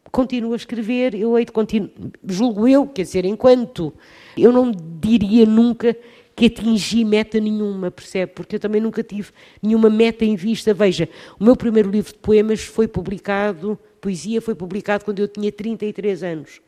[0.09, 1.91] continuo a escrever, eu hei de continuar,
[2.25, 3.93] julgo eu, quer dizer, enquanto
[4.37, 5.97] eu não diria nunca
[6.35, 8.33] que atingi meta nenhuma, percebe?
[8.33, 10.73] Porque eu também nunca tive nenhuma meta em vista.
[10.73, 11.07] Veja,
[11.39, 16.23] o meu primeiro livro de poemas foi publicado, poesia foi publicado quando eu tinha 33
[16.23, 16.61] anos.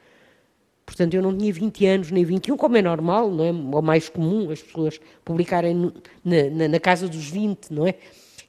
[0.86, 3.51] Portanto, eu não tinha 20 anos nem 21, como é normal, não é?
[3.51, 5.91] Ou mais comum as pessoas publicarem
[6.23, 7.95] na, na, na casa dos 20, não é?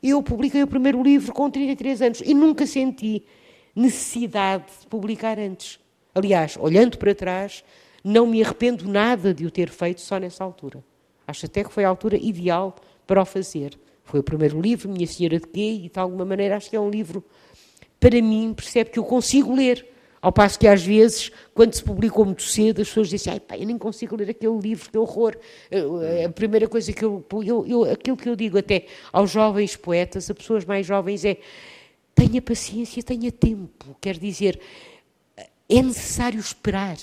[0.00, 3.24] Eu publiquei o primeiro livro com 33 anos e nunca senti
[3.74, 5.80] necessidade de publicar antes.
[6.14, 7.64] Aliás, olhando para trás,
[8.04, 10.84] não me arrependo nada de o ter feito só nessa altura.
[11.28, 12.74] Acho até que foi a altura ideal
[13.06, 13.78] para o fazer.
[14.02, 16.80] Foi o primeiro livro, Minha Senhora de Quê, e de alguma maneira acho que é
[16.80, 17.22] um livro,
[18.00, 19.86] para mim, percebe que eu consigo ler.
[20.22, 23.58] Ao passo que às vezes, quando se publicou muito cedo, as pessoas dizem, ai pá,
[23.58, 25.36] eu nem consigo ler aquele livro, que horror.
[26.24, 30.30] A primeira coisa que eu, eu, eu, aquilo que eu digo até aos jovens poetas,
[30.30, 31.36] a pessoas mais jovens é,
[32.14, 33.94] tenha paciência, tenha tempo.
[34.00, 34.58] Quer dizer,
[35.68, 36.96] é necessário esperar,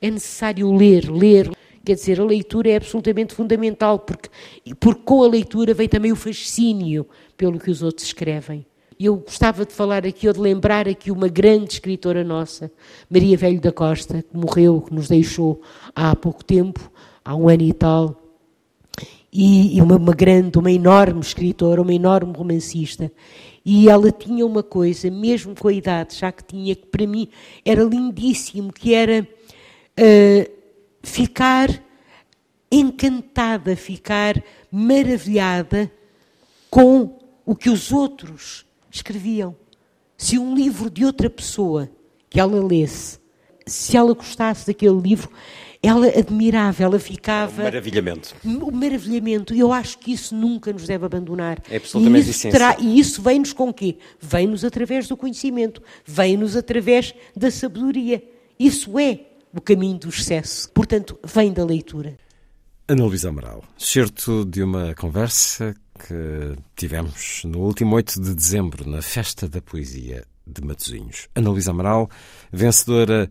[0.00, 1.50] é necessário ler, ler.
[1.84, 4.28] Quer dizer, a leitura é absolutamente fundamental, porque,
[4.78, 8.66] porque com a leitura vem também o fascínio pelo que os outros escrevem.
[8.98, 12.70] Eu gostava de falar aqui, ou de lembrar aqui uma grande escritora nossa,
[13.08, 15.62] Maria Velho da Costa, que morreu, que nos deixou
[15.94, 16.92] há pouco tempo,
[17.24, 18.20] há um ano e tal,
[19.32, 23.10] e, uma, uma grande, uma enorme escritora, uma enorme romancista.
[23.64, 27.28] E ela tinha uma coisa, mesmo com a idade, já que tinha, que para mim
[27.64, 29.26] era lindíssimo, que era
[29.98, 30.59] uh,
[31.02, 31.68] ficar
[32.70, 35.90] encantada, ficar maravilhada
[36.70, 39.56] com o que os outros escreviam.
[40.16, 41.90] Se um livro de outra pessoa
[42.28, 43.18] que ela lesse,
[43.66, 45.30] se ela gostasse daquele livro,
[45.82, 47.62] ela admirava, ela ficava.
[47.62, 48.36] O maravilhamento.
[48.44, 49.54] O maravilhamento.
[49.54, 51.58] E eu acho que isso nunca nos deve abandonar.
[51.70, 53.96] É absolutamente e isso, terá, e isso vem-nos com quê?
[54.20, 58.22] Vem-nos através do conhecimento, vem-nos através da sabedoria.
[58.58, 60.70] Isso é o caminho do sucesso.
[60.72, 62.16] Portanto, vem da leitura.
[62.88, 69.00] Ana Luísa Amaral, certo de uma conversa que tivemos no último 8 de dezembro, na
[69.00, 71.28] Festa da Poesia de Matosinhos.
[71.34, 72.10] Ana Luísa Amaral,
[72.52, 73.30] vencedora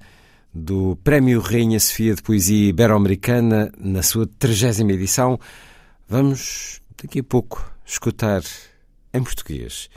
[0.53, 5.39] do Prémio Rainha Sofia de Poesia Ibero-Americana na sua 30 edição.
[6.07, 8.41] Vamos, daqui a pouco, escutar
[9.13, 9.89] em português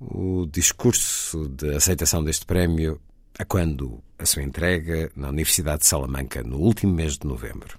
[0.00, 3.00] o discurso de aceitação deste prémio
[3.38, 7.78] a quando a sua entrega na Universidade de Salamanca no último mês de novembro.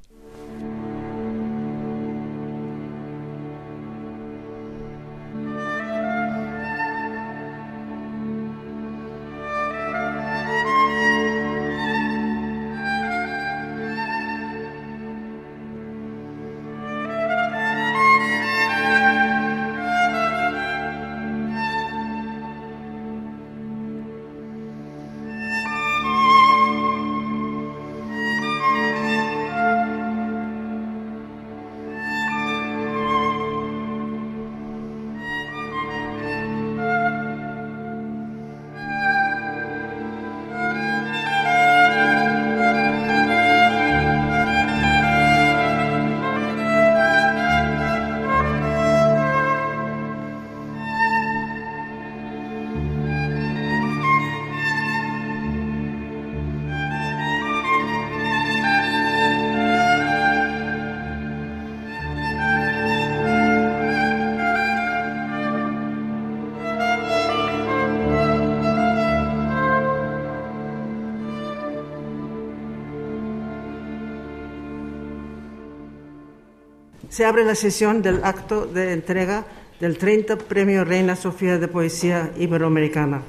[77.15, 79.45] Se abre la sesión del acto de entrega
[79.79, 83.21] del 30 Premio Reina Sofía de Poesía Iberoamericana.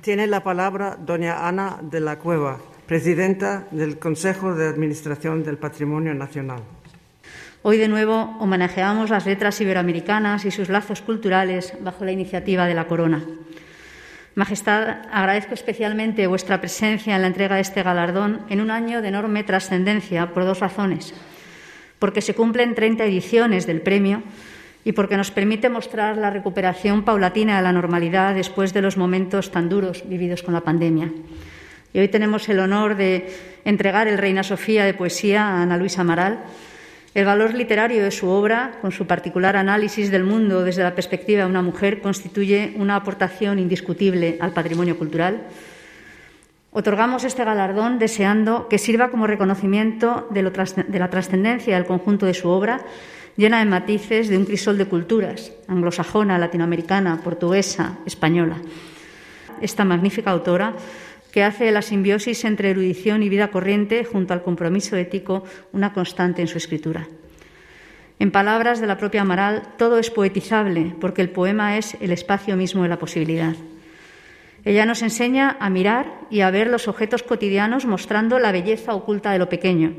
[0.00, 6.14] Tiene la palabra doña Ana de la Cueva, presidenta del Consejo de Administración del Patrimonio
[6.14, 6.64] Nacional.
[7.62, 12.74] Hoy de nuevo homenajeamos las letras iberoamericanas y sus lazos culturales bajo la iniciativa de
[12.74, 13.24] la Corona.
[14.34, 19.06] Majestad, agradezco especialmente vuestra presencia en la entrega de este galardón en un año de
[19.06, 21.14] enorme trascendencia por dos razones
[21.98, 24.22] porque se cumplen 30 ediciones del premio
[24.84, 29.50] y porque nos permite mostrar la recuperación paulatina de la normalidad después de los momentos
[29.50, 31.10] tan duros vividos con la pandemia.
[31.92, 33.26] Y hoy tenemos el honor de
[33.64, 36.44] entregar el Reina Sofía de Poesía a Ana Luisa Amaral.
[37.14, 41.44] El valor literario de su obra, con su particular análisis del mundo desde la perspectiva
[41.44, 45.46] de una mujer, constituye una aportación indiscutible al patrimonio cultural
[46.76, 52.50] Otorgamos este galardón deseando que sirva como reconocimiento de, la trascendencia del conjunto de su
[52.50, 52.84] obra,
[53.34, 58.58] llena de matices de un crisol de culturas, anglosajona, latinoamericana, portuguesa, española.
[59.62, 60.74] Esta magnífica autora
[61.32, 66.42] que hace la simbiosis entre erudición y vida corriente junto al compromiso ético una constante
[66.42, 67.08] en su escritura.
[68.18, 72.54] En palabras de la propia Amaral, todo es poetizable porque el poema es el espacio
[72.54, 73.54] mismo de la posibilidad.
[74.66, 79.30] Ella nos enseña a mirar y a ver los objetos cotidianos mostrando la belleza oculta
[79.30, 79.94] de lo pequeño.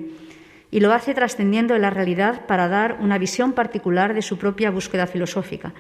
[0.71, 4.69] Y lo hace trascendiendo en la realidad para dar una visión particular de su propia
[4.69, 5.71] búsqueda filosófica.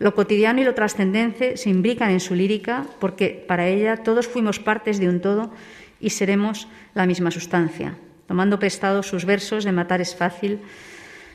[0.00, 4.58] Lo cotidiano y lo trascendente se imbrican en su lírica porque para ella todos fuimos
[4.58, 5.52] partes de un todo
[6.00, 7.94] y seremos la misma sustancia.
[8.26, 10.58] Tomando prestado sus versos de Matar es fácil,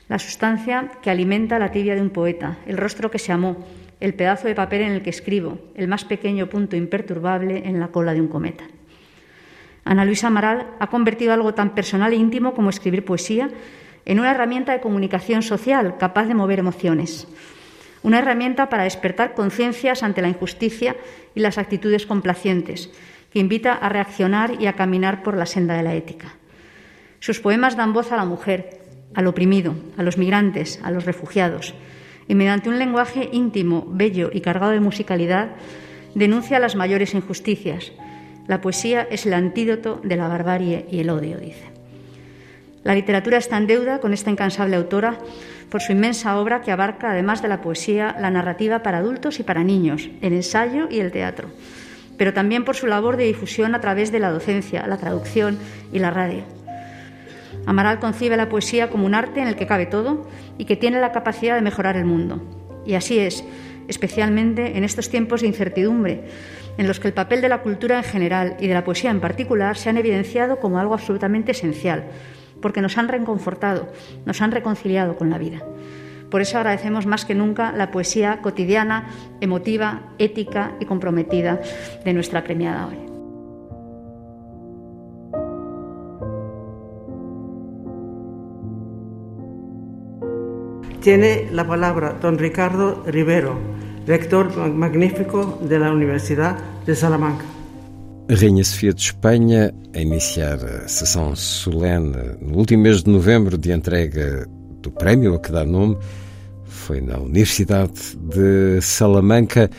[0.09, 3.65] la sustancia que alimenta la tibia de un poeta, el rostro que se amó,
[3.99, 7.87] el pedazo de papel en el que escribo, el más pequeño punto imperturbable en la
[7.89, 8.65] cola de un cometa.
[9.83, 13.49] Ana Luisa Amaral ha convertido algo tan personal e íntimo como escribir poesía
[14.05, 17.27] en una herramienta de comunicación social capaz de mover emociones,
[18.03, 20.95] una herramienta para despertar conciencias ante la injusticia
[21.35, 22.91] y las actitudes complacientes,
[23.31, 26.35] que invita a reaccionar y a caminar por la senda de la ética.
[27.19, 28.79] Sus poemas dan voz a la mujer,
[29.13, 31.73] al oprimido, a los migrantes, a los refugiados,
[32.27, 35.49] y mediante un lenguaje íntimo, bello y cargado de musicalidad,
[36.15, 37.91] denuncia las mayores injusticias.
[38.47, 41.65] La poesía es el antídoto de la barbarie y el odio, dice.
[42.83, 45.17] La literatura está en deuda con esta incansable autora
[45.69, 49.43] por su inmensa obra que abarca, además de la poesía, la narrativa para adultos y
[49.43, 51.49] para niños, el ensayo y el teatro,
[52.17, 55.57] pero también por su labor de difusión a través de la docencia, la traducción
[55.91, 56.56] y la radio.
[57.67, 60.25] Amaral concibe la poesía como un arte en el que cabe todo
[60.57, 62.41] y que tiene la capacidad de mejorar el mundo.
[62.85, 63.43] Y así es,
[63.89, 66.23] especialmente en estos tiempos de incertidumbre,
[66.77, 69.19] en los que el papel de la cultura en general y de la poesía en
[69.19, 72.05] particular se han evidenciado como algo absolutamente esencial,
[72.61, 73.91] porque nos han reconfortado,
[74.25, 75.61] nos han reconciliado con la vida.
[76.31, 79.09] Por eso agradecemos más que nunca la poesía cotidiana,
[79.41, 81.59] emotiva, ética y comprometida
[82.05, 83.06] de nuestra premiada hoy.
[91.01, 93.57] Tiene la palabra don Ricardo Rivero,
[94.05, 97.45] rector magnífico de la Universidad de Salamanca.
[98.29, 103.57] A Rainha Sofia de Espanha a iniciar a sessão solene no último mês de novembro
[103.57, 104.45] de entrega
[104.81, 105.97] do prémio a que dá nome
[106.65, 109.69] foi na Universidade de Salamanca,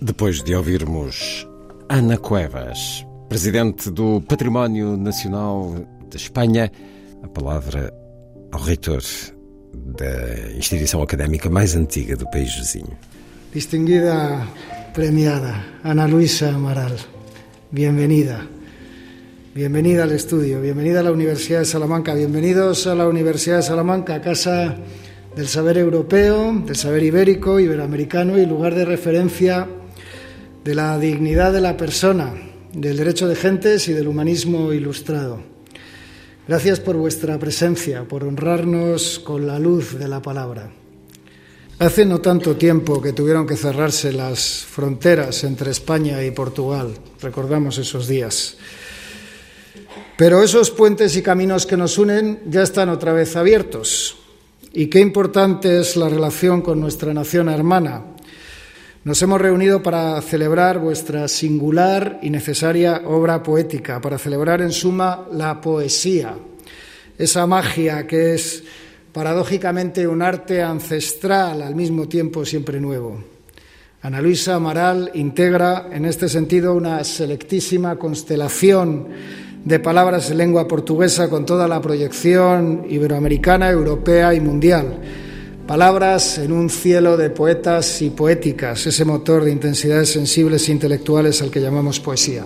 [0.00, 1.46] depois de ouvirmos
[1.88, 5.74] Ana Cuevas, presidente do Património Nacional
[6.08, 6.70] de Espanha,
[7.22, 7.92] a palavra
[8.52, 9.02] ao reitor
[9.92, 12.96] da instituição académica mais antiga do país vizinho.
[13.52, 14.46] Distinguida
[14.94, 16.96] premiada Ana Luisa Amaral,
[17.70, 18.46] bienvenida.
[19.54, 24.22] Bienvenida al estudio, bienvenida a la Universidad de Salamanca, bienvenidos a la Universidad de Salamanca,
[24.22, 24.76] casa
[25.36, 29.68] del saber europeo, del saber ibérico, iberoamericano y lugar de referencia
[30.64, 32.32] de la dignidad de la persona,
[32.72, 35.40] del derecho de gentes y del humanismo ilustrado.
[36.46, 40.70] Gracias por vuestra presencia, por honrarnos con la luz de la palabra.
[41.78, 47.78] Hace no tanto tiempo que tuvieron que cerrarse las fronteras entre España y Portugal, recordamos
[47.78, 48.56] esos días.
[50.16, 54.16] Pero esos puentes y caminos que nos unen ya están otra vez abiertos.
[54.72, 58.11] Y qué importante es la relación con nuestra nación hermana.
[59.04, 65.26] Nos hemos reunido para celebrar vuestra singular y necesaria obra poética, para celebrar en suma
[65.32, 66.36] la poesía,
[67.18, 68.62] esa magia que es
[69.12, 73.24] paradójicamente un arte ancestral al mismo tiempo siempre nuevo.
[74.02, 79.08] Ana Luisa Amaral integra en este sentido una selectísima constelación
[79.64, 85.00] de palabras en lengua portuguesa con toda la proyección iberoamericana, europea y mundial.
[85.66, 91.40] Palabras en un cielo de poetas y poéticas, ese motor de intensidades sensibles e intelectuales
[91.40, 92.44] al que llamamos poesía.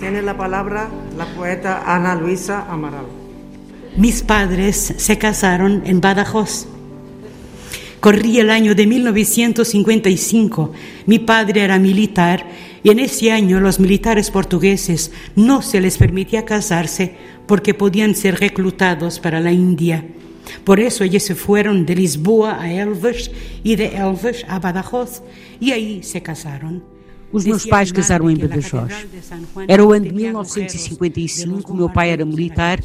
[0.00, 0.88] Tiene la palabra
[1.18, 3.04] la poeta Ana Luisa Amaral.
[3.96, 6.66] Mis padres se casaron en Badajoz.
[8.00, 10.72] Corría el año de 1955.
[11.06, 12.44] Mi padre era militar
[12.82, 17.14] y en ese año los militares portugueses no se les permitía casarse
[17.46, 20.04] porque podían ser reclutados para la India.
[20.64, 23.30] Por eso ellos se fueron de Lisboa a Elvas
[23.62, 25.22] y de Elvas a Badajoz
[25.60, 26.82] y ahí se casaron.
[27.32, 28.92] Os meus pais casaram em Badajoz.
[29.66, 32.78] Era o ano de 1955, meu pai era militar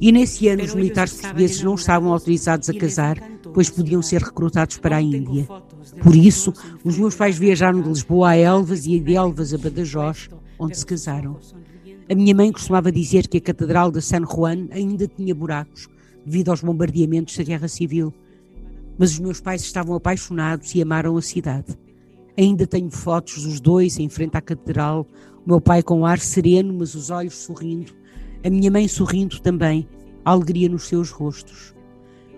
[0.00, 3.22] e nesse ano os militares portugueses não estavam autorizados a casar,
[3.52, 5.46] pois podiam ser recrutados para a Índia.
[6.02, 6.52] Por isso,
[6.84, 10.28] os meus pais viajaram de Lisboa a Elvas e de Elvas a Badajoz,
[10.58, 11.38] onde se casaram.
[12.10, 15.88] A minha mãe costumava dizer que a Catedral de San Juan ainda tinha buracos,
[16.24, 18.12] devido aos bombardeamentos da Guerra Civil.
[18.98, 21.76] Mas os meus pais estavam apaixonados e amaram a cidade.
[22.36, 25.06] Ainda tenho fotos dos dois em frente à catedral,
[25.44, 27.92] o meu pai com ar sereno, mas os olhos sorrindo,
[28.44, 29.88] a minha mãe sorrindo também,
[30.24, 31.73] alegria nos seus rostos.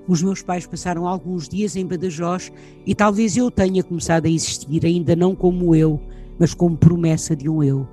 [0.09, 2.53] Os meus pais passaram alguns dias em Badajoz
[2.87, 6.01] e talvez eu tenha começado a existir, ainda não como eu,
[6.39, 7.89] mas como promessa de um eu.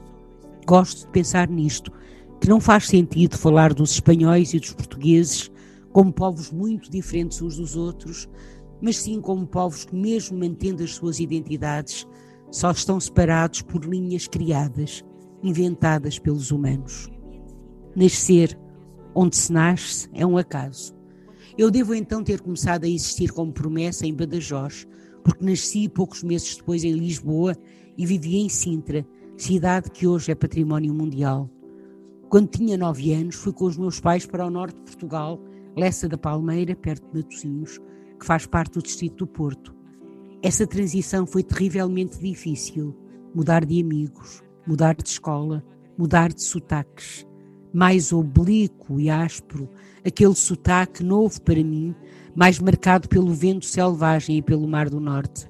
[0.65, 1.91] Gosto de pensar nisto,
[2.39, 5.51] que não faz sentido falar dos espanhóis e dos portugueses
[5.91, 8.27] como povos muito diferentes uns dos outros,
[8.81, 12.07] mas sim como povos que, mesmo mantendo as suas identidades,
[12.51, 15.05] só estão separados por linhas criadas,
[15.41, 17.09] inventadas pelos humanos.
[17.95, 18.57] Nascer
[19.15, 20.93] onde se nasce é um acaso.
[21.55, 24.87] Eu devo então ter começado a existir como promessa em Badajoz,
[25.23, 27.55] porque nasci poucos meses depois em Lisboa
[27.95, 29.05] e vivi em Sintra,
[29.37, 31.47] cidade que hoje é património mundial.
[32.27, 35.39] Quando tinha nove anos, fui com os meus pais para o norte de Portugal,
[35.77, 37.79] Lessa da Palmeira, perto de Matosinhos,
[38.19, 39.75] que faz parte do distrito do Porto.
[40.41, 42.95] Essa transição foi terrivelmente difícil.
[43.33, 45.63] Mudar de amigos, mudar de escola,
[45.97, 47.27] mudar de sotaques.
[47.71, 49.69] Mais oblíquo e áspero,
[50.05, 51.95] aquele sotaque novo para mim,
[52.35, 55.47] mais marcado pelo vento selvagem e pelo mar do norte.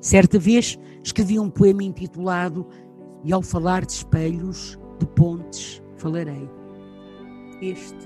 [0.00, 2.66] Certa vez escrevi um poema intitulado
[3.24, 6.48] E ao falar de espelhos, de pontes, falarei.
[7.60, 7.98] Este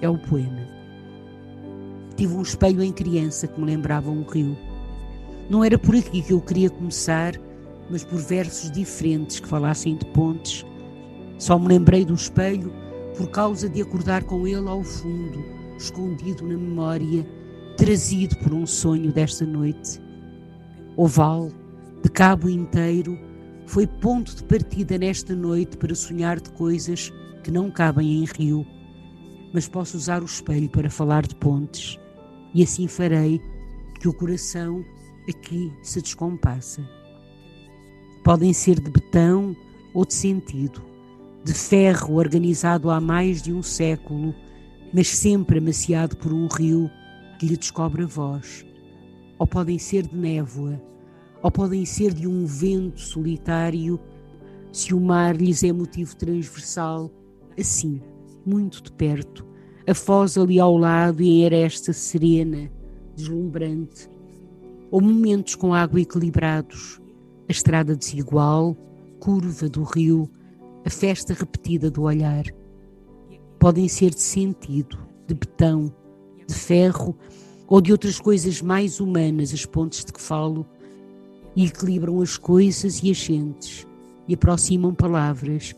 [0.00, 0.68] é o poema.
[2.16, 4.56] Tive um espelho em criança que me lembrava um rio.
[5.50, 7.34] Não era por aqui que eu queria começar,
[7.90, 10.64] mas por versos diferentes que falassem de pontes.
[11.38, 12.72] Só me lembrei do espelho
[13.16, 15.44] por causa de acordar com ele ao fundo,
[15.76, 17.26] escondido na memória,
[17.76, 20.00] trazido por um sonho desta noite.
[20.96, 21.50] Oval,
[22.02, 23.18] de cabo inteiro,
[23.66, 28.66] foi ponto de partida nesta noite para sonhar de coisas que não cabem em rio,
[29.52, 31.98] mas posso usar o espelho para falar de pontes,
[32.54, 33.40] e assim farei
[34.00, 34.84] que o coração
[35.28, 36.86] aqui se descompassa.
[38.24, 39.56] Podem ser de betão
[39.94, 40.91] ou de sentido,
[41.44, 44.34] de ferro organizado há mais de um século,
[44.92, 46.88] mas sempre amaciado por um rio
[47.38, 48.64] que lhe descobre a voz.
[49.38, 50.80] Ou podem ser de névoa,
[51.42, 53.98] ou podem ser de um vento solitário,
[54.70, 57.10] se o mar lhes é motivo transversal,
[57.58, 58.00] assim,
[58.46, 59.44] muito de perto,
[59.86, 62.70] a foz ali ao lado e em aresta serena,
[63.16, 64.08] deslumbrante,
[64.92, 67.00] ou momentos com água equilibrados,
[67.48, 68.76] a estrada desigual,
[69.18, 70.30] curva do rio,
[70.84, 72.44] a festa repetida do olhar.
[73.58, 75.94] Podem ser de sentido, de betão,
[76.46, 77.16] de ferro
[77.68, 80.66] ou de outras coisas mais humanas, as pontes de que falo,
[81.54, 83.86] e equilibram as coisas e as gentes,
[84.26, 85.74] e aproximam palavras,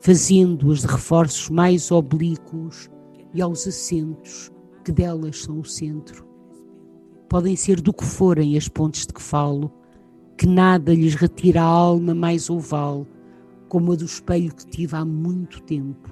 [0.00, 2.90] fazendo-as de reforços mais oblíquos
[3.32, 4.52] e aos acentos
[4.84, 6.26] que delas são o centro.
[7.28, 9.72] Podem ser do que forem as pontes de que falo,
[10.36, 13.06] que nada lhes retira a alma mais oval,
[13.74, 16.08] como a do espelho que tive há muito tempo.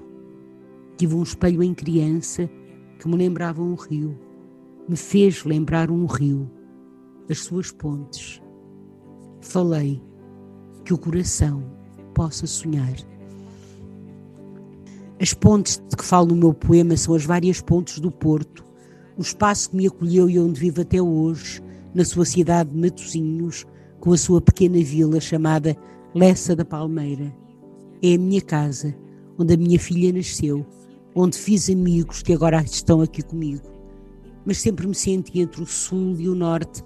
[0.97, 2.51] Tive um espelho em criança
[2.99, 4.19] que me lembrava um rio,
[4.89, 6.51] me fez lembrar um rio,
[7.31, 8.43] as suas pontes.
[9.41, 10.03] Falei
[10.85, 11.63] que o coração
[12.13, 12.97] possa sonhar.
[15.21, 18.65] As pontes de que falo no meu poema são as várias pontes do Porto,
[19.17, 21.63] o espaço que me acolheu e onde vivo até hoje,
[21.95, 23.65] na sua cidade de Matosinhos,
[24.01, 25.77] com a sua pequena vila chamada
[26.13, 27.41] Lessa da Palmeira.
[28.03, 28.93] É a minha casa,
[29.39, 30.67] onde a minha filha nasceu,
[31.15, 33.63] onde fiz amigos que agora estão aqui comigo.
[34.45, 36.83] Mas sempre me senti entre o sul e o norte,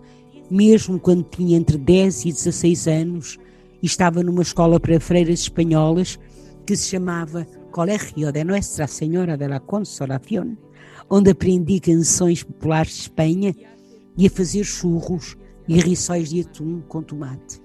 [0.50, 3.38] mesmo quando tinha entre 10 e 16 anos
[3.82, 6.18] e estava numa escola para freiras espanholas
[6.66, 10.56] que se chamava Colegio de Nuestra Senhora de la Consolación,
[11.08, 13.54] onde aprendi canções populares de Espanha
[14.18, 15.36] e a fazer churros
[15.66, 17.60] e rissóis de atum com tomate.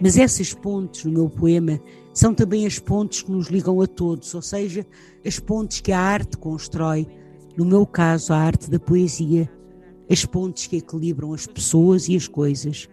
[0.00, 1.80] Mas essas pontes no meu poema
[2.12, 4.86] são também as pontes que nos ligam a todos, ou seja,
[5.24, 7.06] as pontes que a arte constrói,
[7.56, 9.50] no meu caso, a arte da poesia,
[10.10, 12.88] as pontes que equilibram as pessoas e as coisas.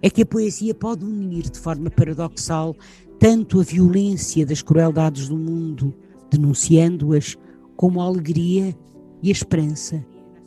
[0.00, 2.74] É que a poesia pode unir de forma paradoxal
[3.18, 5.94] tanto a violência das crueldades do mundo,
[6.30, 7.36] denunciando-as,
[7.76, 8.76] como a alegria
[9.22, 10.04] e a esperança,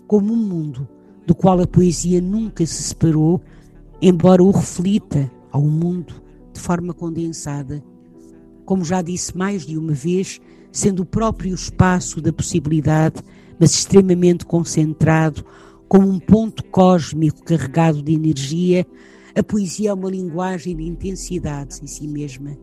[0.07, 0.87] como um mundo
[1.25, 3.41] do qual a poesia nunca se separou,
[4.01, 6.15] embora o reflita ao mundo
[6.53, 7.83] de forma condensada.
[8.69, 10.39] Como já disse mais de uma vez,
[10.71, 13.19] sendo o próprio espaço da possibilidade,
[13.59, 15.43] mas extremamente concentrado,
[15.87, 18.85] como um ponto cósmico carregado de energia,
[19.35, 22.55] a poesia é uma linguagem de intensidade em si mesma.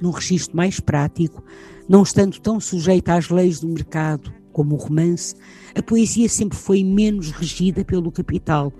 [0.00, 1.44] Num registro mais prático,
[1.86, 5.34] não estando tão sujeita às leis do mercado como o romance,
[5.74, 8.72] a poesia sempre foi menos regida pelo capital,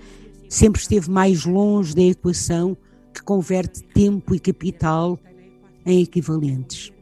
[0.48, 2.74] sempre esteve mais longe da equação
[3.12, 5.20] que converte tempo e capital
[5.88, 6.92] em equivalentes.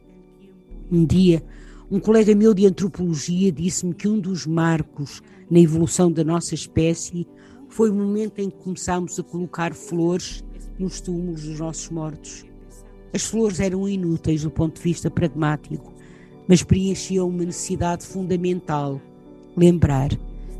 [0.91, 1.43] Um dia,
[1.89, 7.25] Um colega meu de antropologia disse-me que um dos marcos na evolução da nossa espécie
[7.69, 10.43] foi o momento em que começámos a colocar flores
[10.77, 12.45] nos túmulos dos nossos mortos.
[13.13, 15.93] As flores eram inúteis do ponto de vista pragmático,
[16.45, 18.99] mas preenchiam uma necessidade fundamental:
[19.55, 20.09] lembrar,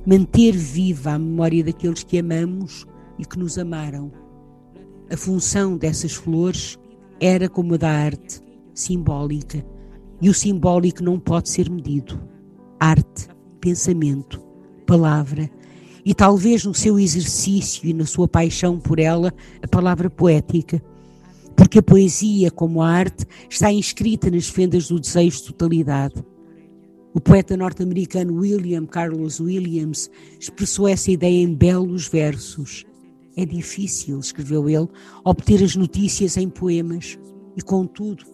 [0.05, 2.85] manter viva a memória daqueles que amamos
[3.19, 4.09] e que nos amaram.
[5.09, 6.79] A função dessas flores
[7.19, 8.41] era como a da arte,
[8.73, 9.65] simbólica,
[10.21, 12.19] e o simbólico não pode ser medido.
[12.79, 13.27] Arte,
[13.59, 14.39] pensamento,
[14.85, 15.49] palavra,
[16.05, 20.81] e talvez no seu exercício e na sua paixão por ela, a palavra poética.
[21.55, 26.23] Porque a poesia, como a arte, está inscrita nas fendas do desejo de totalidade.
[27.13, 30.09] O poeta norte-americano William Carlos Williams
[30.39, 32.85] expressou essa ideia em belos versos.
[33.37, 34.89] É difícil, escreveu ele,
[35.23, 37.19] obter as notícias em poemas,
[37.55, 38.25] e contudo,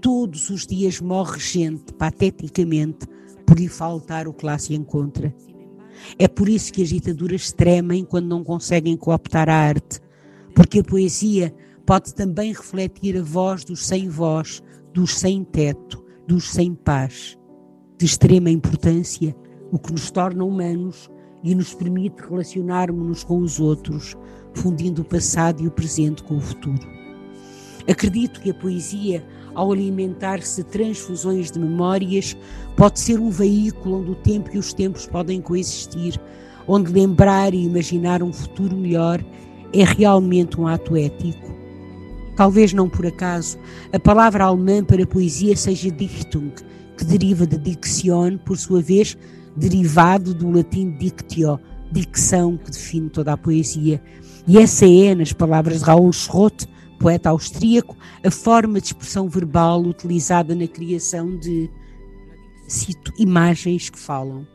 [0.00, 3.06] todos os dias morre gente, pateticamente,
[3.46, 5.32] por lhe faltar o que lá se encontra.
[6.18, 10.00] É por isso que as ditaduras tremem quando não conseguem cooptar a arte,
[10.54, 11.54] porque a poesia
[11.86, 17.38] pode também refletir a voz dos sem voz, dos sem teto, dos sem paz.
[17.96, 19.34] De extrema importância,
[19.72, 21.08] o que nos torna humanos
[21.42, 24.16] e nos permite relacionarmos-nos com os outros,
[24.58, 26.86] fundindo o passado e o presente com o futuro.
[27.86, 29.24] Acredito que a poesia
[29.58, 32.36] ao alimentar-se de transfusões de memórias,
[32.76, 36.20] pode ser um veículo onde o tempo e os tempos podem coexistir,
[36.66, 39.20] onde lembrar e imaginar um futuro melhor
[39.72, 41.52] é realmente um ato ético.
[42.36, 43.58] Talvez não por acaso,
[43.92, 46.52] a palavra alemã para poesia seja Dichtung,
[46.96, 49.18] que deriva de Diction, por sua vez,
[49.56, 51.58] derivado do latim dictio,
[51.90, 54.00] dicção, que define toda a poesia.
[54.48, 56.66] E essa é, nas palavras de Raul Schrott,
[56.98, 57.94] poeta austríaco,
[58.24, 61.70] a forma de expressão verbal utilizada na criação de,
[62.66, 64.46] cito, imagens que falam.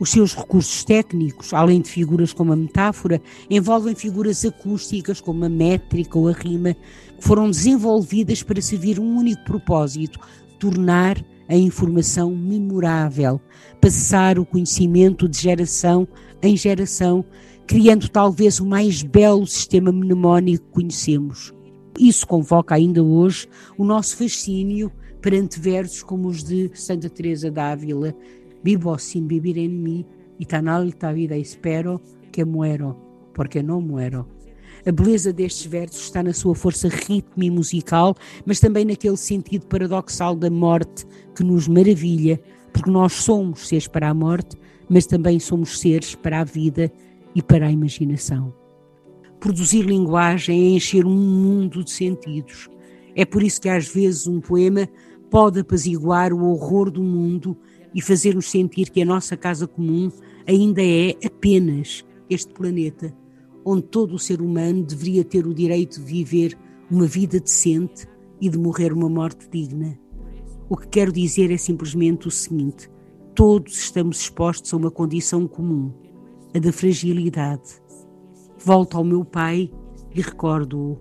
[0.00, 3.20] Os seus recursos técnicos, além de figuras como a metáfora,
[3.50, 9.18] envolvem figuras acústicas como a métrica ou a rima, que foram desenvolvidas para servir um
[9.18, 10.18] único propósito:
[10.58, 13.38] tornar a informação memorável,
[13.82, 16.08] passar o conhecimento de geração
[16.40, 17.24] em geração,
[17.68, 21.52] criando talvez o mais belo sistema mnemónico que conhecemos.
[21.98, 23.46] Isso convoca ainda hoje
[23.76, 24.90] o nosso fascínio
[25.20, 28.14] perante versos como os de Santa Teresa d'Ávila,
[28.64, 30.04] Vivo sin vivir en mí
[30.38, 32.00] y tan alta vida espero
[32.32, 32.96] que muero,
[33.34, 34.26] porque não muero.
[34.84, 39.66] A beleza destes versos está na sua força ritmo e musical, mas também naquele sentido
[39.66, 41.06] paradoxal da morte
[41.36, 42.40] que nos maravilha,
[42.72, 44.56] porque nós somos seres para a morte,
[44.88, 46.90] mas também somos seres para a vida
[47.34, 48.52] e para a imaginação.
[49.40, 52.68] Produzir linguagem é encher um mundo de sentidos.
[53.14, 54.88] É por isso que às vezes um poema
[55.30, 57.56] pode apaziguar o horror do mundo
[57.94, 60.10] e fazer-nos sentir que a nossa casa comum
[60.46, 63.14] ainda é apenas este planeta,
[63.64, 66.58] onde todo o ser humano deveria ter o direito de viver
[66.90, 68.06] uma vida decente
[68.40, 69.98] e de morrer uma morte digna.
[70.68, 72.90] O que quero dizer é simplesmente o seguinte:
[73.34, 75.92] todos estamos expostos a uma condição comum
[76.58, 77.80] a da fragilidade.
[78.58, 79.70] Volto ao meu pai
[80.14, 80.98] e recordo-o.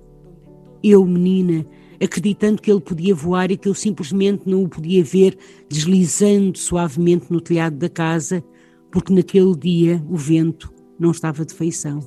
[0.83, 1.65] Eu, menina,
[2.01, 5.37] acreditando que ele podia voar e que eu simplesmente não o podia ver
[5.67, 8.43] deslizando suavemente no telhado da casa,
[8.91, 11.99] porque naquele dia o vento não estava de feição.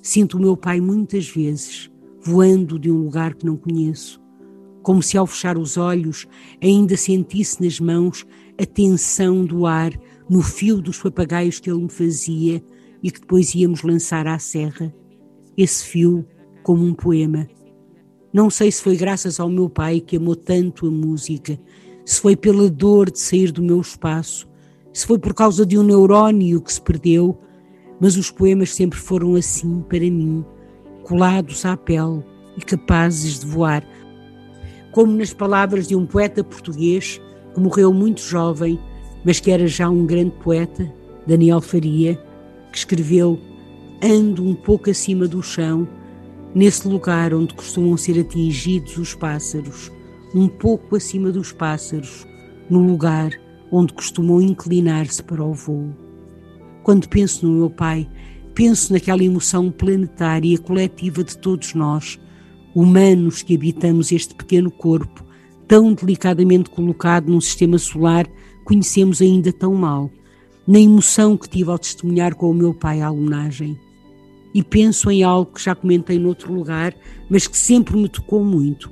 [0.00, 1.90] Sinto o meu pai muitas vezes
[2.24, 4.20] voando de um lugar que não conheço,
[4.82, 6.26] como se ao fechar os olhos
[6.62, 8.26] ainda sentisse nas mãos
[8.60, 9.92] a tensão do ar
[10.28, 12.62] no fio dos papagaios que ele me fazia
[13.02, 14.94] e que depois íamos lançar à serra.
[15.56, 16.26] Esse fio
[16.62, 17.48] como um poema.
[18.32, 21.58] Não sei se foi graças ao meu pai que amou tanto a música,
[22.04, 24.48] se foi pela dor de sair do meu espaço,
[24.92, 27.38] se foi por causa de um neurónio que se perdeu,
[28.00, 30.44] mas os poemas sempre foram assim para mim,
[31.02, 32.22] colados à pele
[32.56, 33.86] e capazes de voar.
[34.92, 37.20] Como nas palavras de um poeta português
[37.54, 38.78] que morreu muito jovem
[39.24, 40.92] mas que era já um grande poeta,
[41.26, 42.18] Daniel Faria,
[42.70, 43.38] que escreveu
[44.02, 45.86] Ando um pouco acima do chão,
[46.54, 49.92] nesse lugar onde costumam ser atingidos os pássaros,
[50.34, 52.26] um pouco acima dos pássaros,
[52.68, 53.30] no lugar
[53.70, 55.94] onde costumam inclinar-se para o voo.
[56.82, 58.10] Quando penso no meu pai,
[58.54, 62.18] penso naquela emoção planetária coletiva de todos nós,
[62.74, 65.24] humanos que habitamos este pequeno corpo,
[65.68, 68.26] tão delicadamente colocado num sistema solar
[68.64, 70.10] conhecemos ainda tão mal,
[70.66, 73.78] na emoção que tive ao testemunhar com o meu pai a alunagem.
[74.54, 76.94] E penso em algo que já comentei noutro lugar,
[77.28, 78.90] mas que sempre me tocou muito: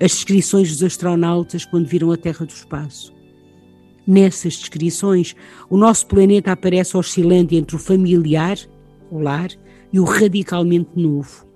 [0.00, 3.12] as descrições dos astronautas quando viram a Terra do espaço.
[4.06, 5.36] Nessas descrições,
[5.68, 8.56] o nosso planeta aparece oscilante entre o familiar,
[9.10, 9.50] o lar,
[9.92, 11.46] e o radicalmente novo.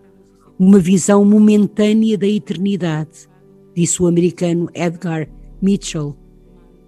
[0.59, 3.29] Uma visão momentânea da eternidade,
[3.75, 5.29] disse o americano Edgar
[5.61, 6.17] Mitchell,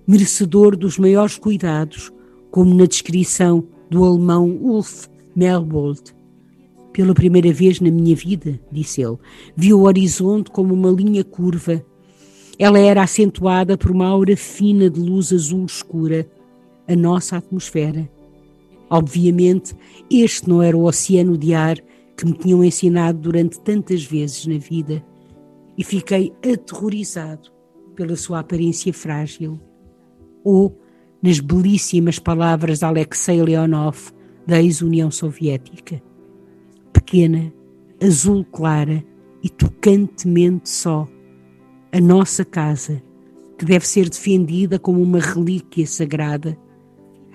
[0.06, 2.12] merecedor dos maiores cuidados,
[2.50, 6.14] como na descrição do alemão Ulf Melbold.
[6.92, 9.18] Pela primeira vez na minha vida, disse ele,
[9.54, 11.84] vi o horizonte como uma linha curva.
[12.58, 16.26] Ela era acentuada por uma aura fina de luz azul escura,
[16.88, 18.08] a nossa atmosfera.
[18.88, 19.74] Obviamente,
[20.10, 21.76] este não era o oceano de ar
[22.16, 25.04] que me tinham ensinado durante tantas vezes na vida,
[25.76, 27.50] e fiquei aterrorizado
[27.94, 29.60] pela sua aparência frágil.
[30.48, 30.78] Ou
[31.20, 34.12] nas belíssimas palavras de Alexei Leonov,
[34.46, 36.00] da ex-União Soviética.
[36.92, 37.52] Pequena,
[38.00, 39.04] azul clara
[39.42, 41.08] e tocantemente só,
[41.90, 43.02] a nossa casa,
[43.58, 46.56] que deve ser defendida como uma relíquia sagrada.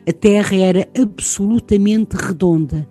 [0.08, 2.88] A terra era absolutamente redonda.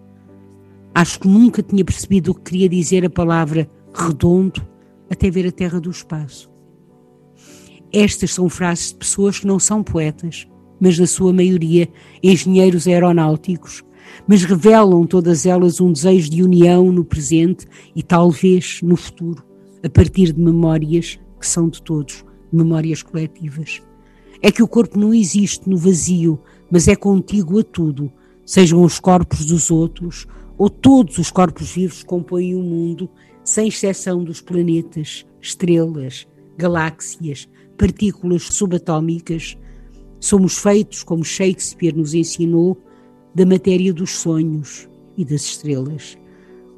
[0.95, 4.61] Acho que nunca tinha percebido o que queria dizer a palavra redondo
[5.11, 6.50] até ver a terra do espaço.
[7.93, 10.47] Estas são frases de pessoas que não são poetas,
[10.81, 11.89] mas na sua maioria
[12.23, 13.83] engenheiros aeronáuticos,
[14.27, 19.45] mas revelam todas elas um desejo de união no presente e talvez no futuro,
[19.85, 23.83] a partir de memórias que são de todos, memórias coletivas.
[24.43, 28.11] É que o corpo não existe no vazio, mas é contigo a tudo,
[28.45, 30.27] sejam os corpos dos outros
[30.57, 33.09] ou todos os corpos vivos que compõem o mundo,
[33.43, 36.27] sem exceção dos planetas, estrelas,
[36.57, 37.49] galáxias,
[37.81, 39.57] partículas subatômicas.
[40.21, 42.77] Somos feitos, como Shakespeare nos ensinou,
[43.35, 46.19] da matéria dos sonhos e das estrelas,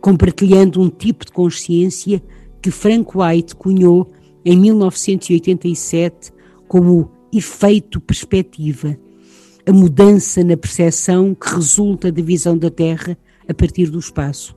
[0.01, 2.23] compartilhando um tipo de consciência
[2.63, 4.13] que Frank White cunhou
[4.45, 6.33] em 1987
[6.69, 8.97] como efeito perspectiva,
[9.67, 14.55] a mudança na percepção que resulta da visão da Terra a partir do espaço.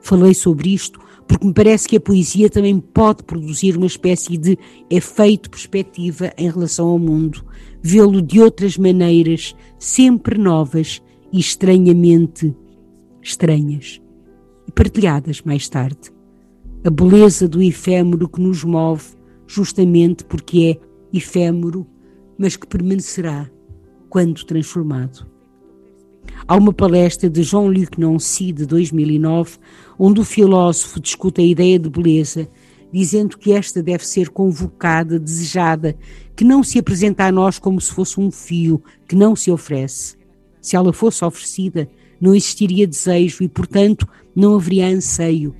[0.00, 0.98] Falei sobre isto
[1.28, 4.58] porque me parece que a poesia também pode produzir uma espécie de
[4.90, 7.44] efeito perspectiva em relação ao mundo,
[7.82, 11.00] vê-lo de outras maneiras, sempre novas
[11.32, 12.56] e estranhamente
[13.22, 14.00] estranhas,
[14.66, 16.10] e partilhadas mais tarde
[16.84, 19.04] a beleza do efêmero que nos move,
[19.46, 20.78] justamente porque
[21.12, 21.86] é efêmero,
[22.38, 23.50] mas que permanecerá
[24.08, 25.26] quando transformado.
[26.46, 29.58] Há uma palestra de Jean-Luc Nancy de 2009,
[29.98, 32.48] onde o filósofo discute a ideia de beleza,
[32.92, 35.96] dizendo que esta deve ser convocada, desejada,
[36.36, 40.16] que não se apresenta a nós como se fosse um fio que não se oferece.
[40.60, 41.88] Se ela fosse oferecida,
[42.20, 45.54] não existiria desejo e, portanto, não haveria anseio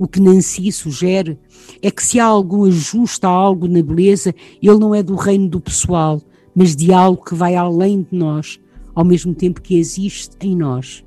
[0.00, 1.38] o que Nancy sugere
[1.82, 5.46] é que se há algum ajuste a algo na beleza, ele não é do reino
[5.46, 6.22] do pessoal,
[6.54, 8.58] mas de algo que vai além de nós,
[8.94, 11.04] ao mesmo tempo que existe em nós.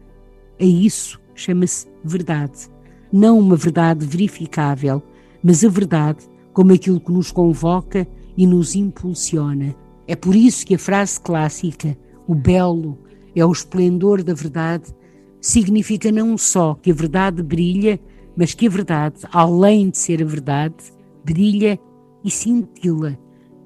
[0.61, 2.67] A isso chama-se verdade.
[3.11, 5.01] Não uma verdade verificável,
[5.43, 9.75] mas a verdade como aquilo que nos convoca e nos impulsiona.
[10.07, 11.97] É por isso que a frase clássica,
[12.27, 12.99] o belo
[13.35, 14.93] é o esplendor da verdade,
[15.41, 17.99] significa não só que a verdade brilha
[18.35, 20.75] mas que a verdade, além de ser a verdade,
[21.23, 21.79] brilha
[22.23, 23.17] e cintila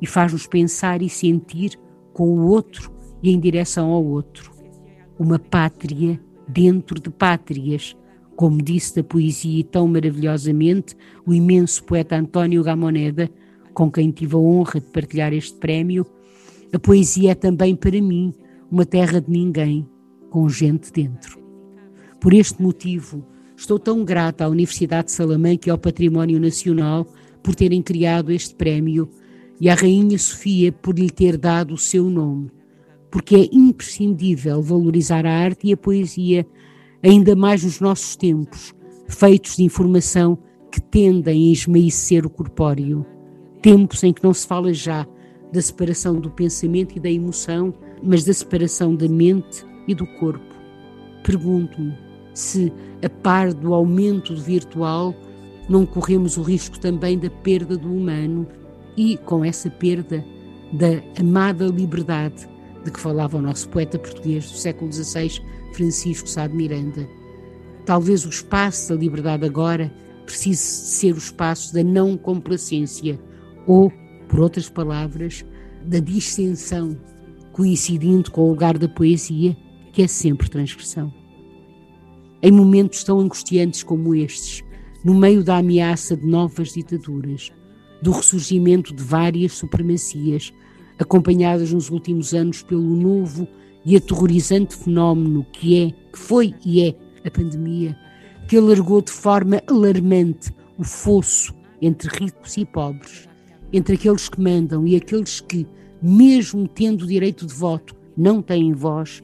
[0.02, 1.80] e faz-nos pensar e sentir
[2.14, 2.92] com o outro
[3.24, 4.52] e em direção ao outro.
[5.18, 7.96] Uma pátria dentro de pátrias,
[8.38, 13.30] como disse da poesia tão maravilhosamente o imenso poeta António Gamoneda,
[13.74, 16.06] com quem tive a honra de partilhar este prémio,
[16.72, 18.34] a poesia é também para mim
[18.72, 19.86] uma terra de ninguém,
[20.30, 21.38] com gente dentro.
[22.22, 23.26] Por este motivo,
[23.60, 27.08] Estou tão grata à Universidade de Salamanca e ao Património Nacional
[27.42, 29.10] por terem criado este prémio
[29.60, 32.52] e à Rainha Sofia por lhe ter dado o seu nome,
[33.10, 36.46] porque é imprescindível valorizar a arte e a poesia,
[37.08, 38.76] ainda mais nos nossos tempos,
[39.08, 40.38] feitos de informação
[40.70, 43.05] que tendem a esmaecer o corpóreo.
[43.62, 45.08] Tempos em que não se fala já
[45.53, 50.53] da separação do pensamento e da emoção, mas da separação da mente e do corpo.
[51.24, 51.97] Pergunto-me,
[52.34, 55.16] se, a par do aumento do virtual,
[55.70, 58.45] não corremos o risco também da perda do humano
[58.97, 60.24] e, com essa perda,
[60.74, 62.47] da amada liberdade
[62.84, 65.41] de que falava o nosso poeta português do século XVI,
[65.78, 67.07] Francisco Sá de Miranda.
[67.86, 69.93] Talvez o espaço da liberdade agora
[70.25, 73.19] precise ser o espaço da não complacência
[73.67, 73.93] ou,
[74.28, 75.45] por outras palavras,
[75.86, 76.99] da distensão,
[77.53, 79.55] coincidindo com o lugar da poesia,
[79.93, 81.13] que é sempre transgressão.
[82.41, 84.63] Em momentos tão angustiantes como estes,
[85.05, 87.51] no meio da ameaça de novas ditaduras,
[88.01, 90.51] do ressurgimento de várias supremacias,
[90.97, 93.47] acompanhadas nos últimos anos pelo novo
[93.88, 97.98] e aterrorizante fenómeno que é, que foi e é a pandemia,
[98.46, 103.30] que alargou de forma alarmante o fosso entre ricos e pobres,
[103.72, 105.66] entre aqueles que mandam e aqueles que,
[106.02, 109.24] mesmo tendo o direito de voto, não têm voz,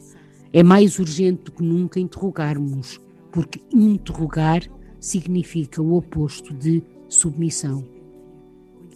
[0.53, 3.01] é mais urgente do que nunca interrogarmos,
[3.33, 4.61] porque interrogar
[4.97, 7.83] significa o oposto de submissão.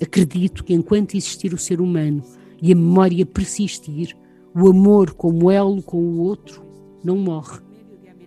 [0.02, 2.24] Acredito que enquanto existir o ser humano
[2.62, 4.16] e a memória persistir,
[4.60, 6.64] o amor como elo com o outro
[7.04, 7.60] não morre.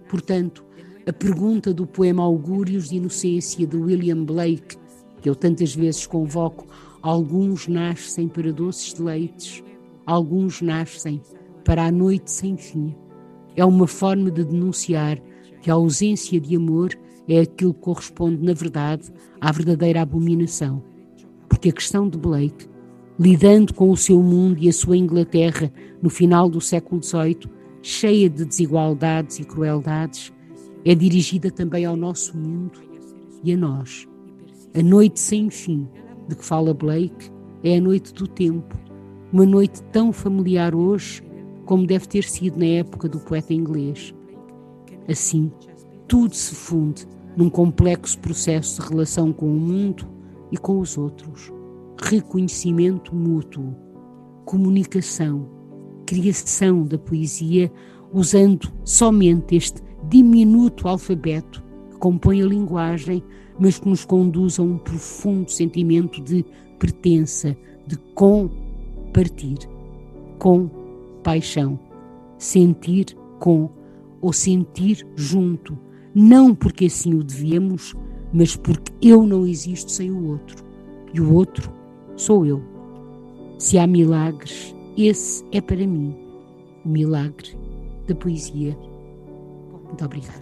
[0.09, 0.65] Portanto,
[1.05, 4.77] a pergunta do poema Augúrios de Inocência de William Blake,
[5.21, 6.69] que eu tantas vezes convoco,
[7.03, 9.65] alguns nascem para doces deleites,
[10.07, 11.21] alguns nascem
[11.65, 12.95] para a noite sem fim.
[13.57, 15.21] É uma forma de denunciar
[15.61, 20.81] que a ausência de amor é aquilo que corresponde, na verdade, à verdadeira abominação.
[21.49, 22.69] Porque a questão de Blake,
[23.21, 27.51] lidando com o seu mundo e a sua Inglaterra no final do século XVIII,
[27.83, 30.33] cheia de desigualdades e crueldades,
[30.87, 32.81] é dirigida também ao nosso mundo
[33.45, 34.09] e a nós.
[34.75, 35.87] A noite sem fim
[36.29, 37.31] de que fala Blake
[37.63, 38.75] é a noite do tempo,
[39.31, 41.23] uma noite tão familiar hoje
[41.67, 44.15] como deve ter sido na época do poeta inglês.
[45.07, 45.53] Assim,
[46.09, 47.07] tudo se funde
[47.37, 50.09] num complexo processo de relação com o mundo
[50.51, 51.60] e com os outros.
[52.03, 53.77] Reconhecimento mútuo,
[54.47, 55.47] comunicação,
[56.07, 57.71] criação da poesia
[58.13, 63.23] usando somente este diminuto alfabeto que compõe a linguagem,
[63.59, 66.45] mas que nos conduz a um profundo sentimento de
[66.79, 67.55] pertença,
[67.87, 69.59] de compartir,
[70.39, 70.71] com
[71.23, 71.79] paixão,
[72.39, 73.71] sentir com
[74.23, 75.79] ou sentir junto,
[76.15, 77.95] não porque assim o devemos,
[78.33, 80.65] mas porque eu não existo sem o outro.
[81.13, 81.80] E o outro
[82.21, 82.61] sou eu.
[83.59, 86.15] Se há milagres, esse é para mim
[86.85, 87.57] o milagre
[88.07, 88.77] da poesia.
[89.87, 90.41] Muito obrigada.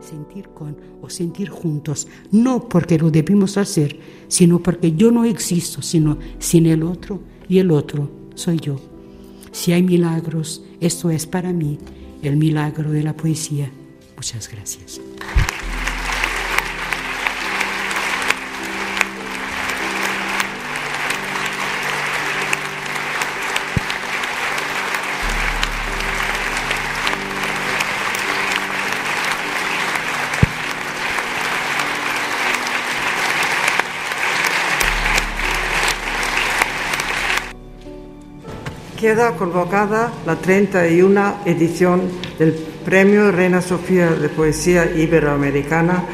[0.00, 5.82] Sentir con o sentir juntos, no porque lo debimos hacer, sino porque yo no existo,
[5.82, 8.76] sino sin el otro y el otro soy yo.
[9.52, 11.78] Si hay milagros, esto es para mí
[12.22, 13.70] el milagro de la poesía.
[14.16, 15.00] Muchas gracias.
[39.00, 42.02] Queda convocada la 31 edición
[42.38, 42.52] del
[42.84, 46.04] Premio Reina Sofía de Poesía Iberoamericana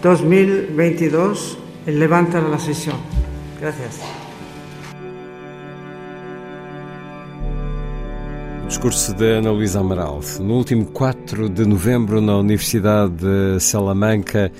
[0.00, 1.58] 2022.
[1.86, 2.94] Levanta la sesión.
[3.60, 3.98] Gracias.
[8.68, 14.52] Discurso de Ana Luísa Amaral, no último 4 de novembro na Universidade de Salamanca,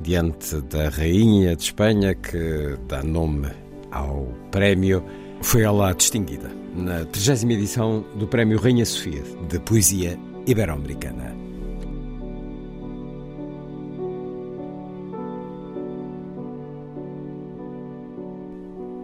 [0.00, 3.50] diante da Rainha de Espanha, que dá nome
[3.90, 5.04] ao prémio,
[5.42, 11.34] foi ela distinguida na 30 edição do Prémio Rainha Sofia de Poesia Ibero-Americana.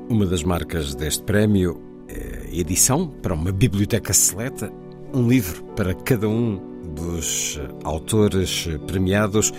[0.09, 4.70] Uma das marcas deste prémio é a edição para uma biblioteca seleta,
[5.14, 6.61] um livro para cada um
[6.95, 9.53] dos autores premiados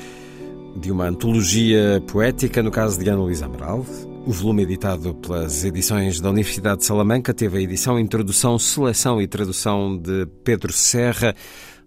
[0.76, 3.84] de uma antologia poética, no caso de Ana Luísa Amaral.
[4.26, 9.28] O volume editado pelas edições da Universidade de Salamanca teve a edição Introdução, Seleção e
[9.28, 11.36] Tradução de Pedro Serra,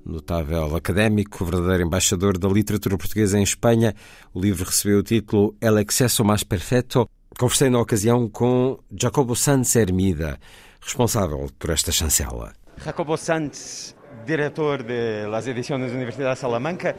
[0.05, 3.95] notável académico, verdadeiro embaixador da literatura portuguesa em Espanha.
[4.35, 7.09] O livro recebeu o título El exceso más perfeito.
[7.39, 10.39] Conversei na ocasião com Jacobo Sanz Hermida,
[10.79, 12.53] responsável por esta chancela.
[12.85, 16.95] Jacobo Sanz, diretor das edições da Universidade de Salamanca,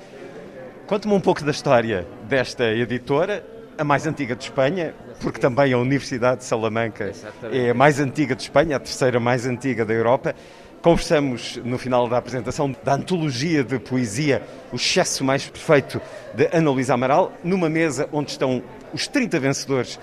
[0.88, 5.78] conte-me um pouco da história desta editora, a mais antiga de Espanha, porque também a
[5.78, 7.11] Universidade de Salamanca
[7.51, 10.34] é a mais antiga de Espanha, a terceira mais antiga da Europa.
[10.82, 16.01] Conversamos no final da apresentação da antologia de poesia O Excesso Mais Perfeito
[16.34, 18.63] de Ana Luísa Amaral, numa mesa onde estão
[18.93, 19.99] os 30 vencedores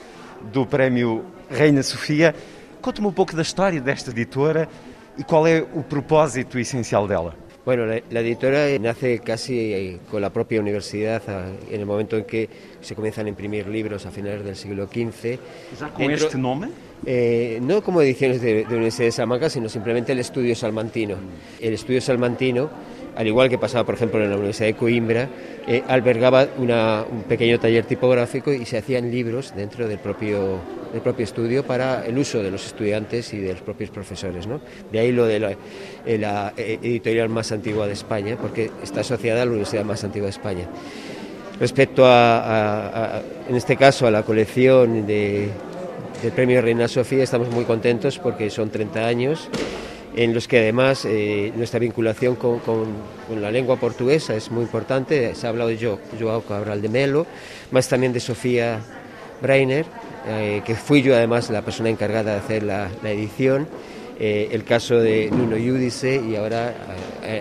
[0.52, 2.34] do Prémio Reina Sofia.
[2.82, 4.68] Conte-me um pouco da história desta editora
[5.16, 7.34] e qual é o propósito essencial dela.
[7.64, 11.22] Bueno, la, la, editora nace casi eh, con la propia universidad
[11.70, 12.48] en el momento en que
[12.82, 15.38] se comienzan a imprimir libros a finales del siglo XV.
[15.80, 16.70] ¿Ya con Dentro, este nombre?
[17.06, 21.16] Eh, no como ediciones de, de Universidad de Salamanca, sino simplemente el Estudio Salmantino.
[21.58, 22.68] El Estudio Salmantino
[23.16, 25.28] al igual que pasaba, por ejemplo, en la Universidad de Coimbra,
[25.66, 30.58] eh, albergaba un pequeño taller tipográfico y se hacían libros dentro del propio,
[30.92, 34.46] del propio estudio para el uso de los estudiantes y de los propios profesores.
[34.46, 34.60] ¿no?
[34.90, 35.56] De ahí lo de la,
[36.04, 40.26] eh, la editorial más antigua de España, porque está asociada a la universidad más antigua
[40.26, 40.66] de España.
[41.60, 45.48] Respecto a en este caso, a la colección de,
[46.22, 49.50] del Premio Reina Sofía, estamos muy contentos porque son 30 años
[50.16, 52.60] en los que además eh, nuestra vinculación con,
[53.40, 55.34] la lengua portuguesa es muy importante.
[55.34, 57.26] Se ha hablado de yo, Joao Cabral de Melo,
[57.70, 58.80] más también de Sofía
[59.42, 59.86] Breiner,
[60.28, 63.66] eh, que fui yo además la persona encargada de hacer la, edición.
[64.20, 66.72] Eh, el caso de Nuno Yudice y ahora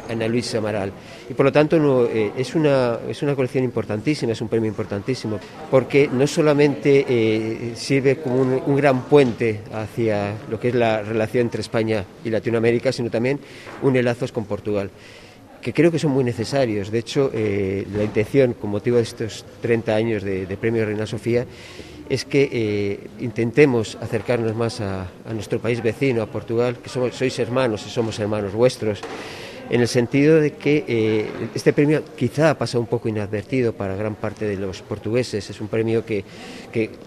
[0.10, 0.92] Ana Luisa Amaral.
[1.30, 5.40] Y por lo tanto eh, es, una, es una colección importantísima, es un premio importantísimo,
[5.72, 11.44] porque no solamente eh, sirve como un, gran puente hacia lo que es la relación
[11.44, 13.40] entre España y Latinoamérica, sino también
[13.82, 14.90] une lazos con Portugal
[15.62, 16.92] que creo que son muy necesarios.
[16.92, 21.46] De hecho, eh, la intención, con motivo de estos 30 años de, Premio Reina Sofía,
[22.10, 27.88] es que intentemos acercarnos más a, a, nuestro país vecino, a Portugal, que sois hermanos
[27.88, 29.00] y somos hermanos vuestros,
[29.74, 33.96] en el sentido de que eh, este premio quizá ha pasado un poco inadvertido para
[33.96, 35.50] gran parte de los portugueses.
[35.50, 36.24] Es un premio que,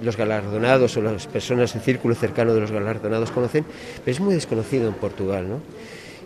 [0.03, 3.65] los galardonados o las personas en círculo cercano de los galardonados conocen,
[4.05, 5.49] pero es muy desconocido en Portugal.
[5.49, 5.61] ¿no?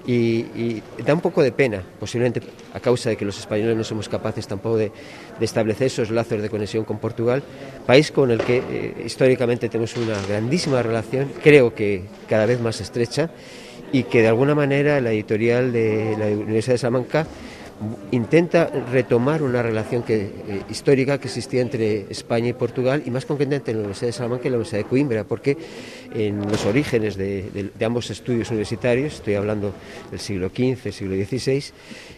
[0.07, 2.41] Y, da un poco de pena, posiblemente
[2.73, 4.93] a causa de que los españoles no somos capaces tampoco de,
[5.39, 7.43] de establecer esos lazos de conexión con Portugal,
[7.85, 12.81] país con el que eh, históricamente tenemos una grandísima relación, creo que cada vez más
[12.81, 13.31] estrecha,
[13.93, 17.27] y que de alguna manera la editorial de la Universidad de Salamanca
[18.11, 23.25] intenta retomar una relación que, eh, histórica que existía entre España y Portugal y más
[23.25, 25.57] concretamente en la Universidad de Salamanca y la Universidad de Coimbra, porque
[26.13, 29.73] en los orígenes de, de, ambos estudios universitarios, estoy hablando
[30.11, 31.65] del siglo XV, siglo XVI,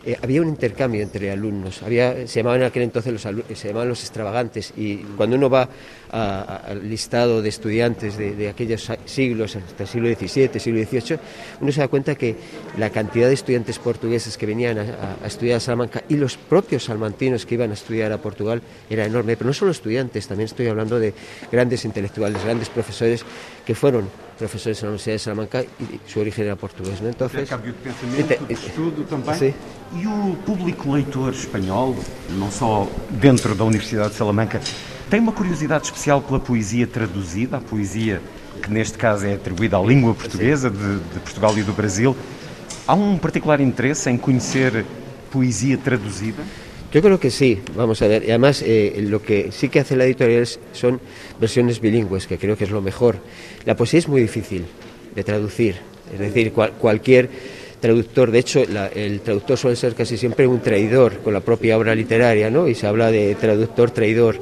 [0.04, 3.88] eh, había un intercambio entre alumnos, había, se llamaban en aquel entonces los, se llamaban
[3.88, 5.68] los extravagantes y cuando uno va
[6.12, 11.18] al listado de estudiantes de, de, aquellos siglos, hasta el siglo XVII, siglo XVIII,
[11.60, 12.36] uno se da cuenta que
[12.76, 16.36] la cantidad de estudiantes portugueses que venían a, a, a estudiar a Salamanca y los
[16.36, 18.60] propios salmantinos que iban a estudiar a Portugal
[18.90, 21.14] era enorme, pero no solo estudiantes, también estoy hablando de
[21.50, 23.24] grandes intelectuales, grandes profesores
[23.64, 24.08] que fueron
[24.38, 26.58] professores na Universidade de Salamanca e o seu origem era?
[27.08, 27.44] Então, fez...
[27.44, 29.06] Intercâmbio de pensamento, de estudo.
[29.94, 31.94] E o público leitor espanhol,
[32.30, 34.60] não só dentro da Universidade de Salamanca,
[35.12, 38.22] tem uma curiosidade especial pela poesia traduzida, a poesia
[38.62, 42.16] que neste caso é atribuída à língua portuguesa de, de Portugal e do Brasil.
[42.86, 44.86] Há um particular interesse em conhecer
[45.30, 46.42] poesía traducida?
[46.90, 48.22] Yo creo que sí, vamos a ver.
[48.24, 50.98] Y además, eh, lo que sí que hace la editorial son
[51.38, 53.18] versiones bilingües, que creo que es lo mejor.
[53.66, 54.64] La poesía es muy difícil
[55.14, 55.76] de traducir,
[56.10, 57.28] es decir, cual, cualquier
[57.80, 61.76] traductor, de hecho, la, el traductor suele ser casi siempre un traidor con la propia
[61.76, 62.66] obra literaria, ¿no?
[62.66, 64.40] Y se habla de traductor traidor.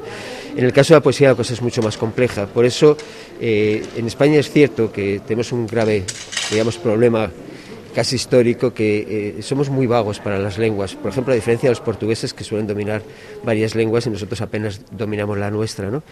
[0.55, 2.45] En el caso de la poesía la cosa es mucho más compleja.
[2.45, 2.97] Por eso,
[3.39, 6.03] eh, en España es cierto que tenemos un grave,
[6.51, 7.31] digamos, problema
[7.95, 10.95] casi histórico que eh, somos muy vagos para las lenguas.
[10.95, 13.01] Por ejemplo, a diferencia de los portugueses que suelen dominar
[13.43, 15.89] varias lenguas y nosotros apenas dominamos la nuestra.
[15.89, 16.03] ¿no?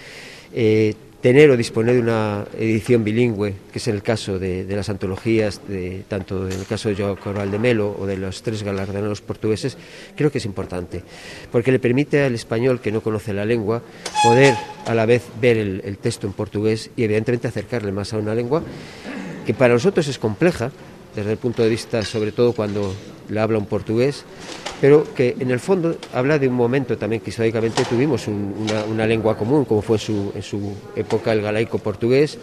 [0.54, 5.60] Eh, tener o disponer de una edición bilingüe, que es el caso de, las antologías,
[5.68, 9.20] de, tanto en el caso de Joao Corral de Melo o de los tres galardonados
[9.20, 9.78] portugueses,
[10.16, 11.04] creo que es importante,
[11.52, 13.82] porque le permite al español que no conoce la lengua
[14.24, 18.34] poder a la vez ver el texto en portugués y evidentemente acercarle más a una
[18.34, 18.64] lengua
[19.50, 20.72] que para nosotros es compleja,
[21.16, 22.94] desde el punto de vista, sobre todo cuando
[23.30, 24.24] la habla un portugués,
[24.82, 28.84] pero que en el fondo habla de un momento también que históricamente tuvimos un, una,
[28.86, 32.38] una, lengua común, como fue su, en su época el galaico portugués,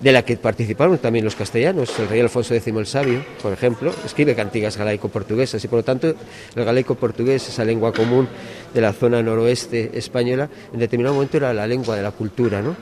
[0.00, 1.98] de la que participaron también los castellanos.
[1.98, 6.14] El rey Alfonso X el Sabio, por ejemplo, escribe cantigas galaico-portuguesas y por lo tanto
[6.54, 8.28] el galaico-portugués, esa lengua común
[8.72, 12.60] de la zona noroeste española, en determinado momento era la lengua de la cultura.
[12.60, 12.76] ¿no?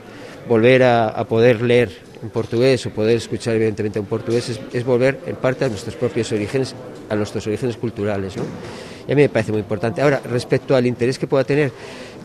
[0.47, 1.89] Volver a, poder leer
[2.21, 6.31] en portugués o poder escuchar evidentemente en portugués es, volver en parte a nuestros propios
[6.31, 6.75] orígenes,
[7.09, 8.35] a nuestros orígenes culturales.
[8.35, 8.43] ¿no?
[9.07, 10.01] Y a mí me parece muy importante.
[10.01, 11.71] Ahora, respecto al interés que pueda tener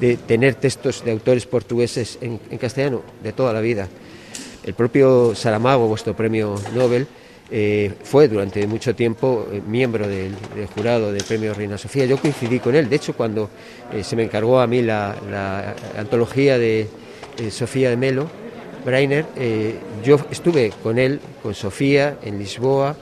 [0.01, 3.89] de tener textos de autores portugueses en, castellano, de toda la vida.
[4.65, 7.07] El propio Saramago, vuestro premio Nobel,
[7.51, 10.35] eh, fue durante mucho tiempo eh, miembro del,
[10.75, 12.05] jurado del premio Reina Sofía.
[12.05, 13.49] Yo coincidí con él, de hecho, cuando
[13.93, 16.87] eh, se me encargó a mí la antología de
[17.39, 18.29] eh, Sofía de Melo,
[18.85, 22.97] Breiner, eh, yo estuve con él, con Sofía, en Lisboa,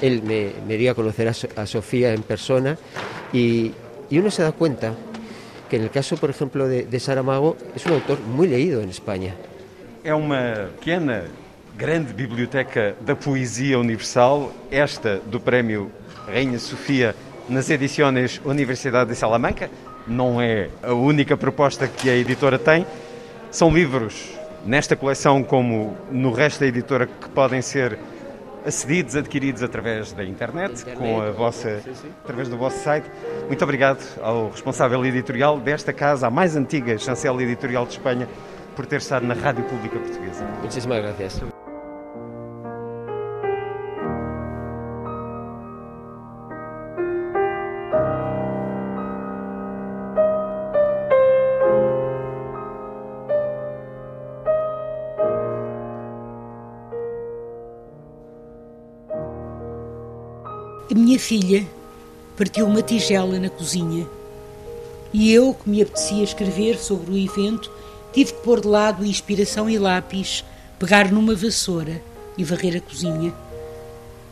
[0.00, 2.76] él me, me dio a conocer a, a Sofía en persona
[3.32, 3.72] y,
[4.10, 4.94] y, uno se da cuenta
[5.70, 8.90] que en el caso, por ejemplo, de, de Saramago, es un autor muy leído en
[8.90, 9.34] España.
[10.04, 11.24] É uma pequena,
[11.76, 15.90] grande biblioteca da poesia universal, esta do Prémio
[16.26, 17.14] Rainha Sofia
[17.48, 19.70] nas edições Universidade de Salamanca.
[20.06, 22.84] Não é a única proposta que a editora tem.
[23.52, 24.32] São livros
[24.64, 27.98] nesta coleção, como no resto da editora, que podem ser
[28.64, 32.08] acedidos, adquiridos através da internet, internet com a vossa, sim, sim.
[32.24, 33.10] através do vosso site.
[33.46, 38.26] Muito obrigado ao responsável editorial desta casa, a mais antiga chancela editorial de Espanha,
[38.74, 40.46] por ter estado na Rádio Pública Portuguesa.
[40.62, 41.61] Muchísimas gracias.
[61.12, 61.68] Minha filha
[62.38, 64.08] partiu uma tigela na cozinha
[65.12, 67.70] e eu, que me apetecia escrever sobre o evento,
[68.14, 70.42] tive que pôr de lado inspiração e lápis,
[70.78, 72.00] pegar numa vassoura
[72.38, 73.34] e varrer a cozinha.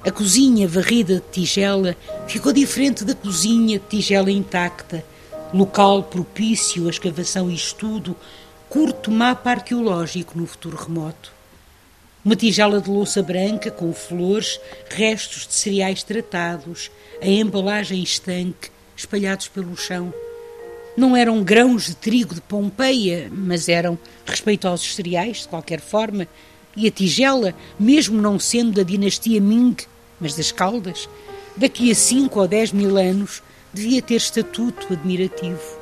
[0.02, 1.94] A cozinha varrida de tigela
[2.26, 5.04] ficou diferente da cozinha de tigela intacta,
[5.52, 8.16] local propício à escavação e estudo,
[8.70, 11.39] curto mapa arqueológico no futuro remoto.
[12.22, 14.60] Uma tigela de louça branca com flores,
[14.90, 16.90] restos de cereais tratados,
[17.22, 20.12] a embalagem estanque, espalhados pelo chão.
[20.94, 26.28] Não eram grãos de trigo de Pompeia, mas eram respeitosos cereais, de qualquer forma,
[26.76, 29.76] e a tigela, mesmo não sendo da dinastia Ming,
[30.20, 31.08] mas das Caldas,
[31.56, 33.42] daqui a cinco ou dez mil anos,
[33.72, 35.78] devia ter estatuto admirativo.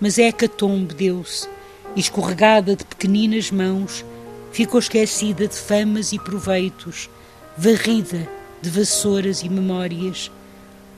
[0.00, 1.46] Mas é a hecatombe deu-se,
[1.94, 4.06] escorregada de pequeninas mãos,
[4.52, 7.08] ficou esquecida de famas e proveitos,
[7.56, 8.28] varrida
[8.60, 10.30] de vassouras e memórias,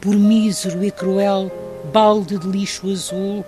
[0.00, 1.50] por mísero e cruel
[1.92, 3.44] balde de lixo azul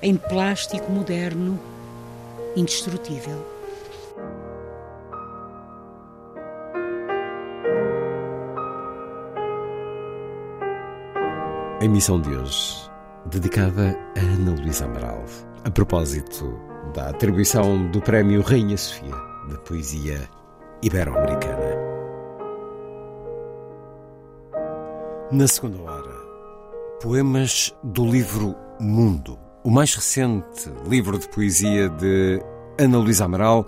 [0.00, 1.58] em plástico moderno,
[2.56, 3.46] indestrutível.
[11.80, 12.88] A emissão de hoje,
[13.26, 15.24] dedicada a Ana Luísa Amaral,
[15.64, 16.56] a propósito
[16.94, 20.28] da atribuição do Prémio Rainha Sofia da poesia
[20.82, 21.92] ibero-americana.
[25.30, 26.14] Na segunda hora,
[27.00, 32.42] poemas do livro Mundo, o mais recente livro de poesia de
[32.78, 33.66] Ana Luísa Amaral,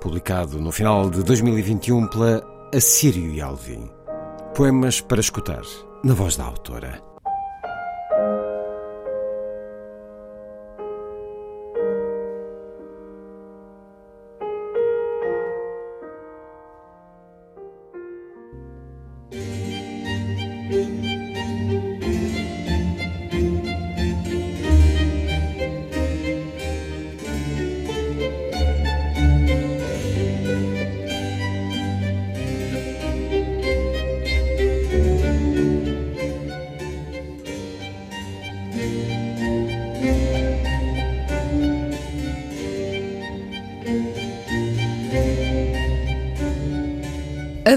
[0.00, 2.42] publicado no final de 2021 pela
[2.74, 3.88] Assírio e Alvim.
[4.54, 5.62] Poemas para escutar,
[6.04, 7.15] na voz da autora.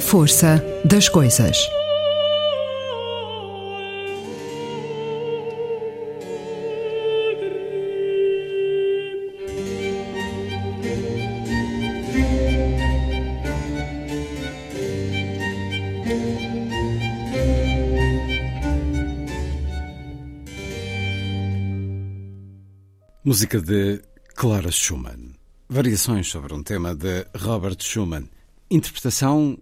[0.10, 1.70] Força das coisas.
[23.24, 24.01] Música de
[24.34, 25.36] Clara Schumann.
[25.70, 28.28] Variações sobre um tema de Robert Schumann.
[28.72, 29.55] Interpretação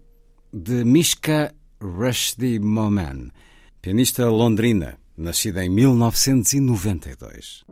[0.57, 3.31] de Mishka Rushdie Moman,
[3.79, 7.66] pianista londrina, nascida em 1992.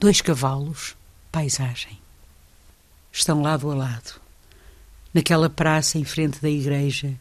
[0.00, 0.96] Dois cavalos,
[1.30, 1.98] paisagem.
[3.12, 4.18] Estão lado a lado,
[5.12, 7.20] naquela praça em frente da igreja,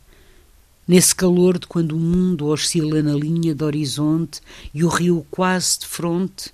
[0.88, 4.40] nesse calor de quando o mundo oscila na linha do horizonte
[4.74, 6.54] e o rio quase de fronte,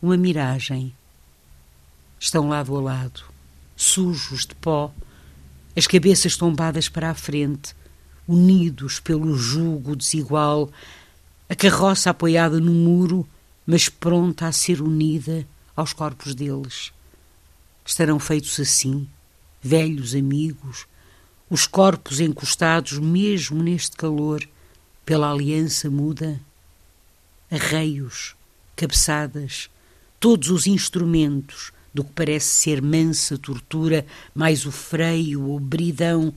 [0.00, 0.94] uma miragem.
[2.18, 3.24] Estão lado a lado,
[3.76, 4.90] sujos de pó,
[5.76, 7.76] as cabeças tombadas para a frente,
[8.26, 10.70] unidos pelo jugo desigual,
[11.50, 13.28] a carroça apoiada no muro,
[13.66, 15.46] mas pronta a ser unida
[15.76, 16.92] aos corpos deles.
[17.84, 19.06] Estarão feitos assim,
[19.62, 20.86] velhos amigos,
[21.48, 24.42] os corpos encostados mesmo neste calor,
[25.04, 26.40] pela aliança muda,
[27.50, 28.34] arreios,
[28.74, 29.70] cabeçadas,
[30.18, 34.04] todos os instrumentos do que parece ser mansa tortura,
[34.34, 36.34] mais o freio ou bridão,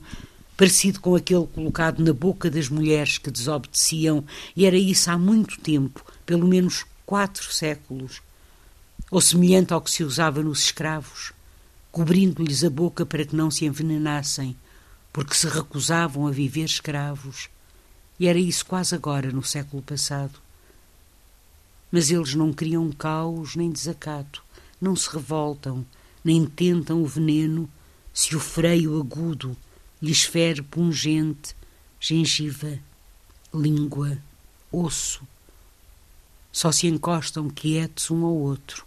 [0.56, 5.58] parecido com aquele colocado na boca das mulheres que desobedeciam, e era isso há muito
[5.60, 8.22] tempo, pelo menos quatro séculos,
[9.10, 11.32] ou semelhante ao que se usava nos escravos,
[11.90, 14.56] cobrindo-lhes a boca para que não se envenenassem,
[15.12, 17.48] porque se recusavam a viver escravos.
[18.18, 20.38] E era isso quase agora, no século passado.
[21.90, 24.44] Mas eles não criam caos nem desacato,
[24.80, 25.84] não se revoltam,
[26.22, 27.68] nem tentam o veneno,
[28.14, 29.56] se o freio agudo
[30.00, 31.56] lhes fere pungente,
[31.98, 32.78] gengiva,
[33.52, 34.18] língua,
[34.70, 35.26] osso.
[36.52, 38.84] Só se encostam quietos um ao outro,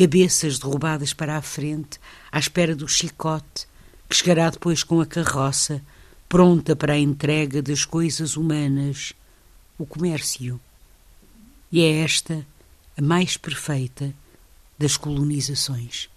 [0.00, 2.00] cabeças derrubadas para a frente,
[2.32, 3.66] à espera do chicote,
[4.08, 5.82] que chegará depois com a carroça,
[6.26, 9.12] pronta para a entrega das coisas humanas,
[9.76, 10.58] o comércio.
[11.70, 12.46] E é esta
[12.96, 14.14] a mais perfeita
[14.78, 16.08] das colonizações.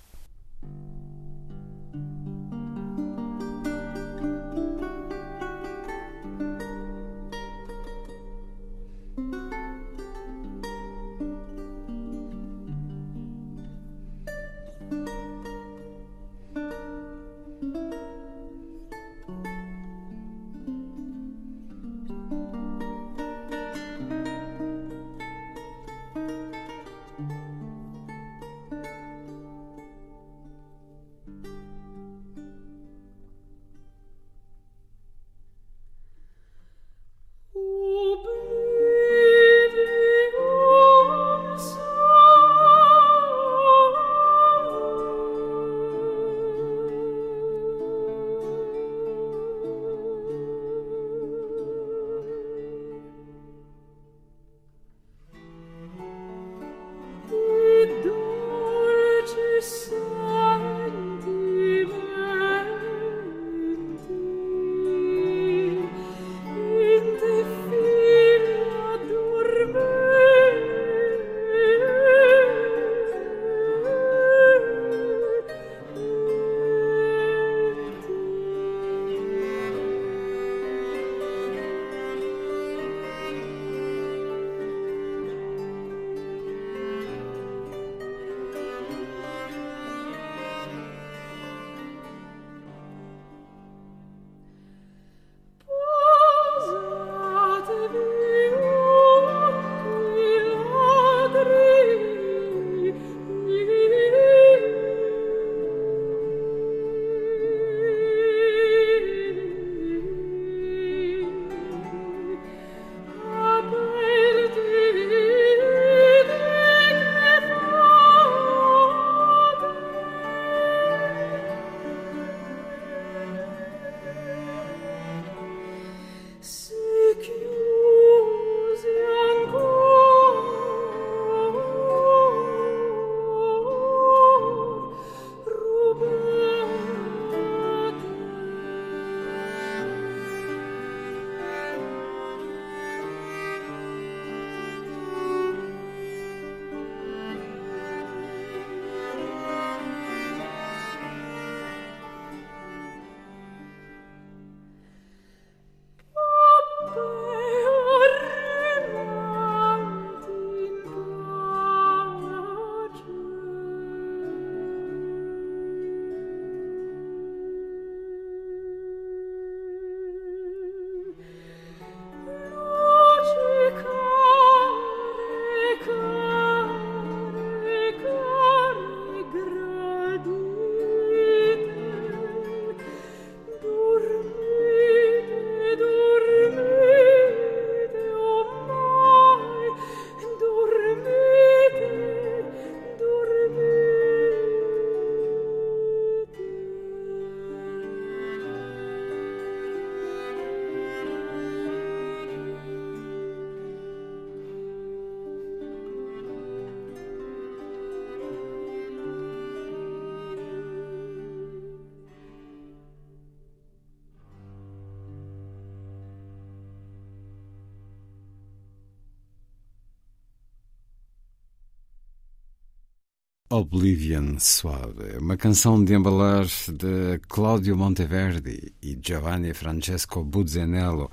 [223.54, 231.12] Oblivion Suave, uma canção de embalar de Claudio Monteverdi e Giovanni Francesco Buzzanello,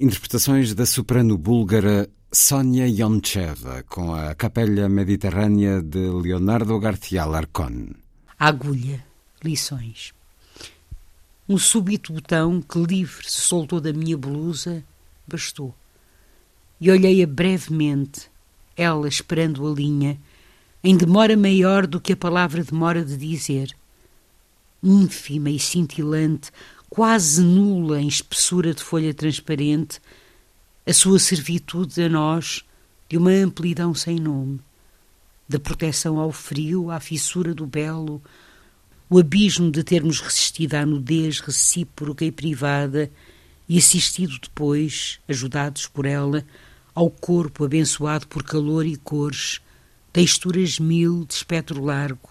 [0.00, 7.90] interpretações da soprano búlgara Sonia Yoncheva com a Capella Mediterrânea de Leonardo García Larcón.
[8.38, 9.04] Agulha,
[9.44, 10.14] lições.
[11.46, 14.82] Um súbito botão que livre se soltou da minha blusa
[15.28, 15.74] bastou.
[16.80, 18.30] E olhei-a brevemente,
[18.74, 20.18] ela esperando a linha,
[20.84, 23.74] em demora maior do que a palavra demora de dizer.
[24.82, 26.50] Ínfima e cintilante,
[26.90, 29.98] quase nula em espessura de folha transparente,
[30.86, 32.66] a sua servitude a nós
[33.08, 34.60] de uma amplidão sem nome,
[35.48, 38.22] da proteção ao frio, à fissura do belo,
[39.08, 43.10] o abismo de termos resistido à nudez recíproca e privada
[43.66, 46.44] e assistido depois, ajudados por ela,
[46.94, 49.62] ao corpo abençoado por calor e cores,
[50.14, 52.30] texturas mil de espectro largo,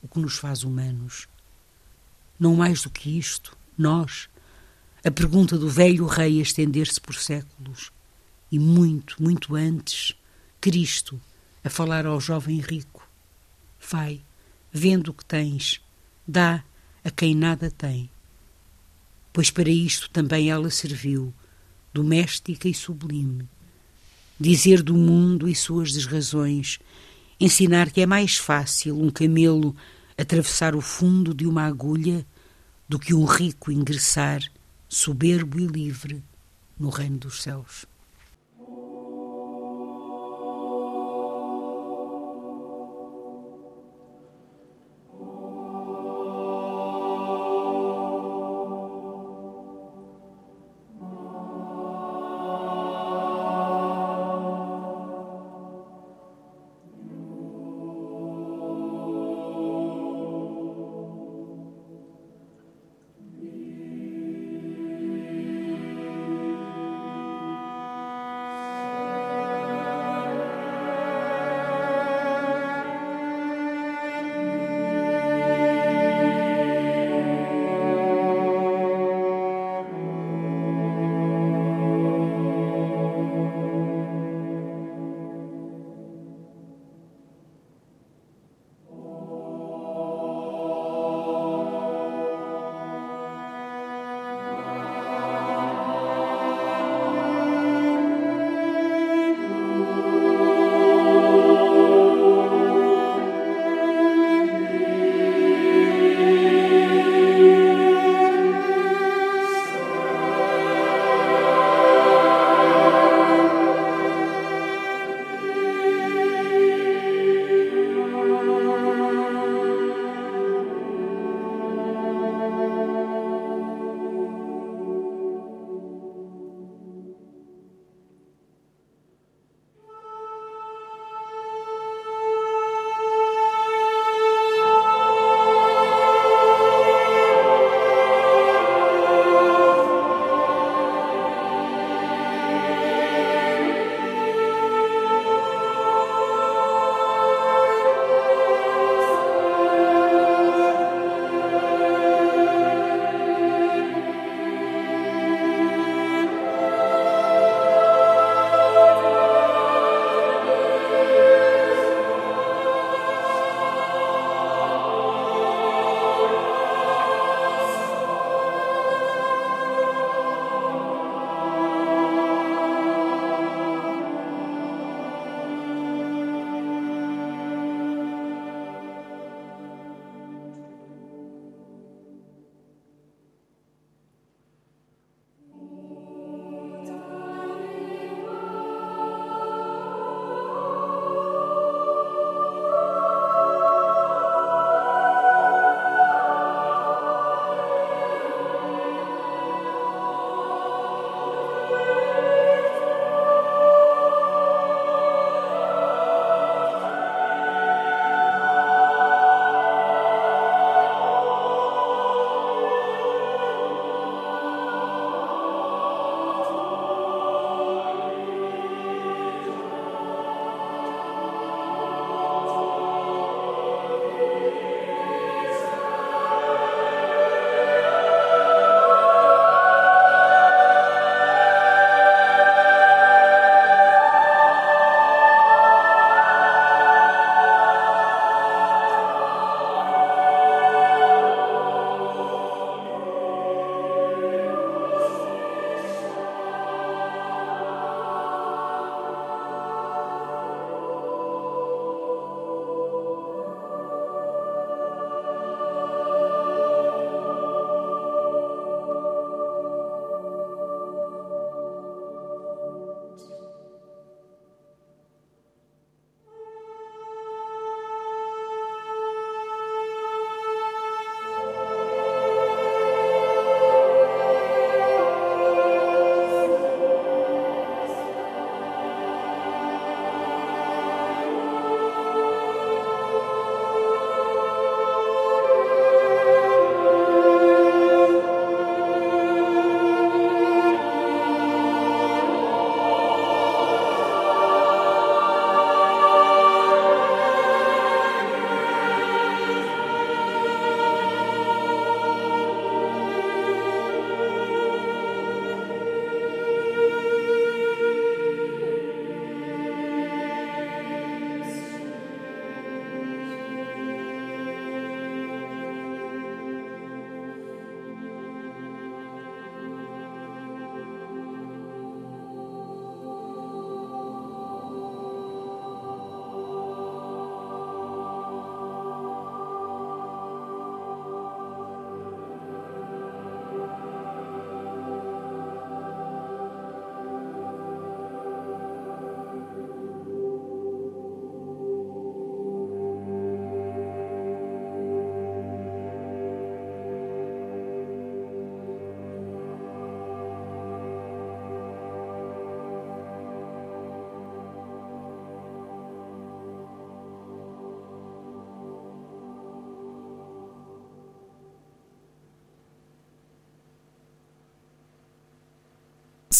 [0.00, 1.26] o que nos faz humanos.
[2.38, 4.28] Não mais do que isto, nós,
[5.04, 7.90] a pergunta do velho rei a estender-se por séculos,
[8.50, 10.14] e muito, muito antes,
[10.60, 11.20] Cristo
[11.64, 13.04] a falar ao jovem rico:
[13.90, 14.20] Vai,
[14.72, 15.80] vendo o que tens,
[16.28, 16.62] dá
[17.02, 18.08] a quem nada tem.
[19.32, 21.34] Pois para isto também ela serviu,
[21.92, 23.48] doméstica e sublime.
[24.38, 26.78] Dizer do mundo e suas desrazões,
[27.38, 29.74] ensinar que é mais fácil um camelo
[30.16, 32.26] atravessar o fundo de uma agulha
[32.88, 34.40] do que um rico ingressar,
[34.88, 36.22] soberbo e livre,
[36.78, 37.84] no reino dos céus.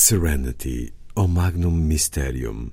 [0.09, 2.71] Serenity, O Magnum Mysterium,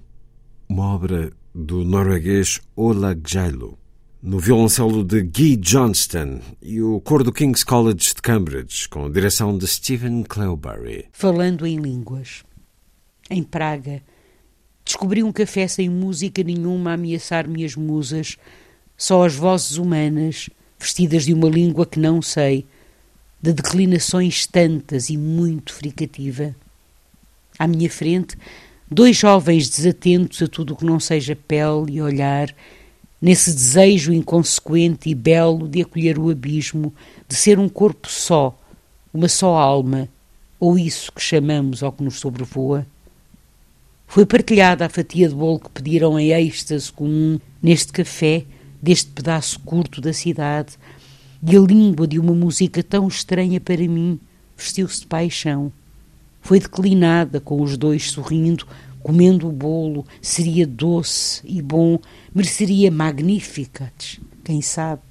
[0.69, 3.75] uma obra do norueguês Ola Gjeilo,
[4.21, 9.09] no violoncelo de Guy Johnston e o coro do King's College de Cambridge, com a
[9.09, 11.05] direção de Stephen Clewbury.
[11.11, 12.43] Falando em línguas.
[13.31, 14.03] Em Praga,
[14.85, 18.37] descobri um café sem música nenhuma a ameaçar minhas musas,
[18.95, 22.67] só as vozes humanas, vestidas de uma língua que não sei,
[23.41, 26.55] de declinações tantas e muito fricativa.
[27.57, 28.37] À minha frente,
[28.89, 32.53] dois jovens desatentos a tudo o que não seja pele e olhar,
[33.21, 36.93] nesse desejo inconsequente e belo de acolher o abismo,
[37.27, 38.57] de ser um corpo só,
[39.13, 40.09] uma só alma,
[40.59, 42.85] ou isso que chamamos ao que nos sobrevoa.
[44.07, 48.45] Foi partilhada a fatia de bolo que pediram em êxtase comum neste café,
[48.81, 50.77] deste pedaço curto da cidade,
[51.41, 54.19] e a língua de uma música tão estranha para mim
[54.57, 55.71] vestiu-se de paixão.
[56.43, 58.67] Foi declinada com os dois sorrindo,
[59.01, 61.97] comendo o bolo, seria doce e bom,
[62.35, 65.01] mereceria magnificat, quem sabe.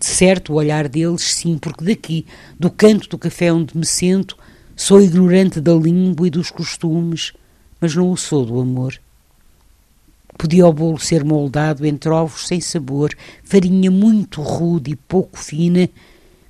[0.00, 2.26] De certo, o olhar deles, sim, porque daqui,
[2.58, 4.36] do canto do café onde me sento,
[4.74, 7.32] sou ignorante da língua e dos costumes,
[7.80, 9.00] mas não o sou do amor.
[10.36, 13.14] Podia o bolo ser moldado entre ovos sem sabor,
[13.44, 15.88] farinha muito rude e pouco fina,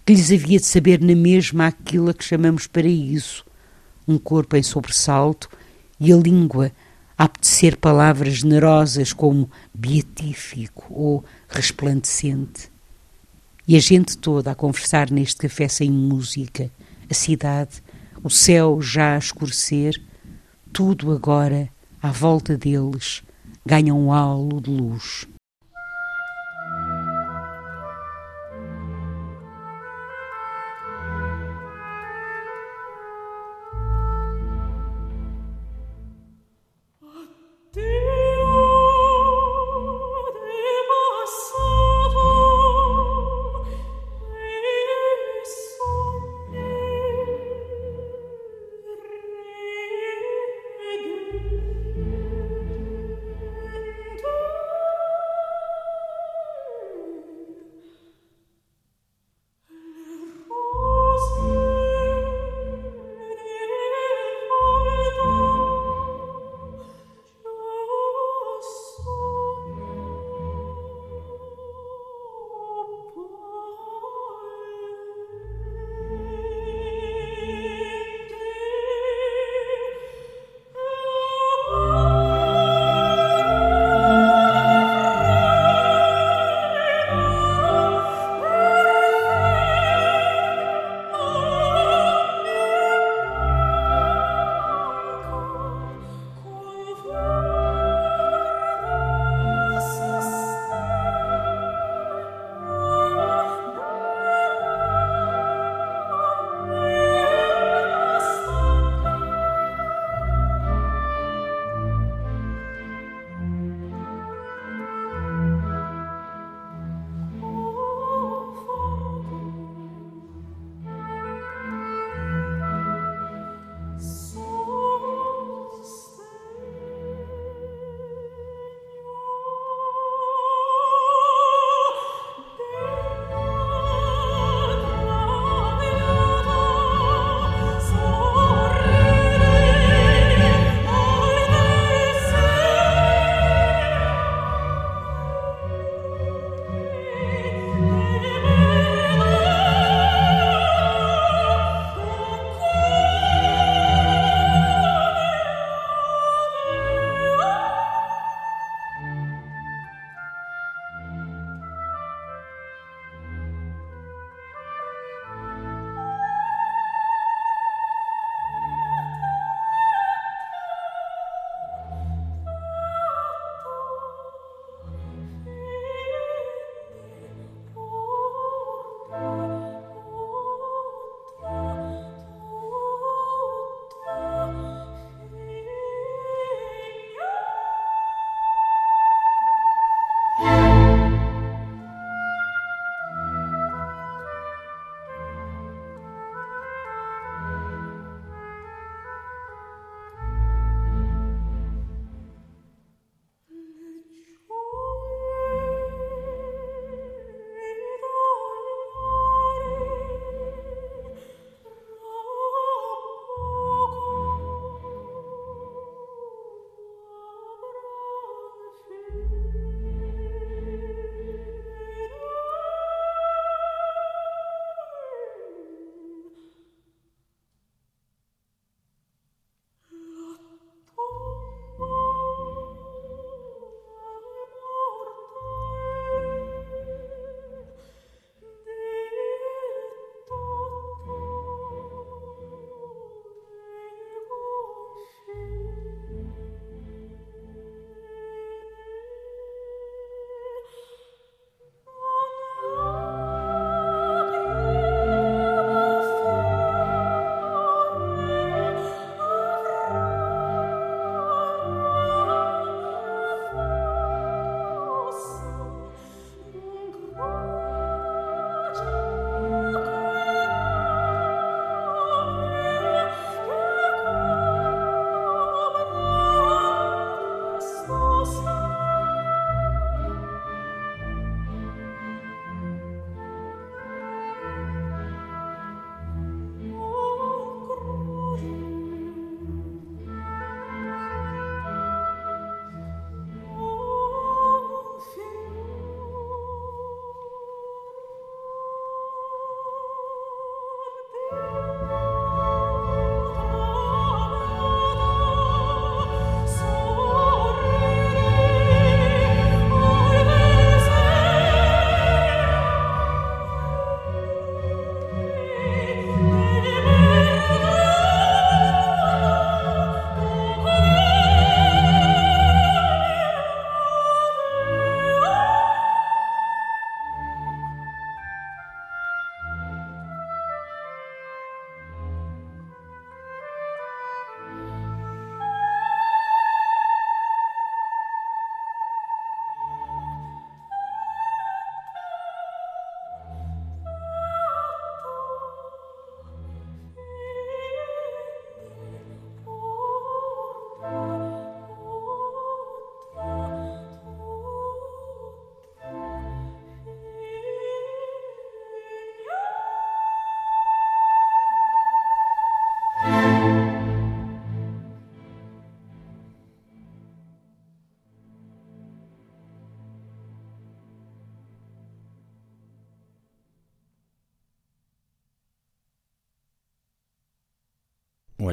[0.06, 3.44] que lhes havia de saber na mesma aquilo a que chamamos paraíso,
[4.06, 5.48] um corpo em sobressalto
[5.98, 6.72] e a língua
[7.16, 12.70] a apetecer palavras generosas como beatífico ou resplandecente.
[13.66, 16.70] E a gente toda a conversar neste café sem música,
[17.08, 17.82] a cidade,
[18.22, 20.00] o céu já a escurecer,
[20.72, 21.68] tudo agora
[22.02, 23.22] à volta deles
[23.64, 25.26] ganha um halo de luz.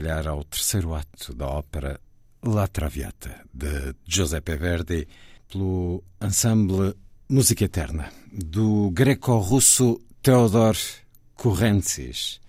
[0.02, 2.00] Olhar ao terceiro ato da ópera
[2.44, 5.08] La Traviata, de Giuseppe Verdi,
[5.48, 6.96] pelo ensemble
[7.30, 10.76] Música Eterna, do greco-russo Theodor
[11.36, 12.42] Kurentsis,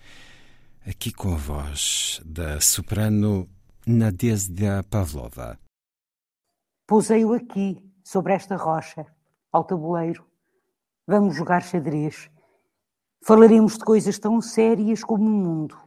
[0.83, 3.47] aqui com a voz da soprano
[3.85, 5.59] Nadezhda Pavlova.
[6.87, 9.05] Pousei-o aqui, sobre esta rocha,
[9.51, 10.25] ao tabuleiro.
[11.07, 12.31] Vamos jogar xadrez.
[13.23, 15.82] Falaremos de coisas tão sérias como o mundo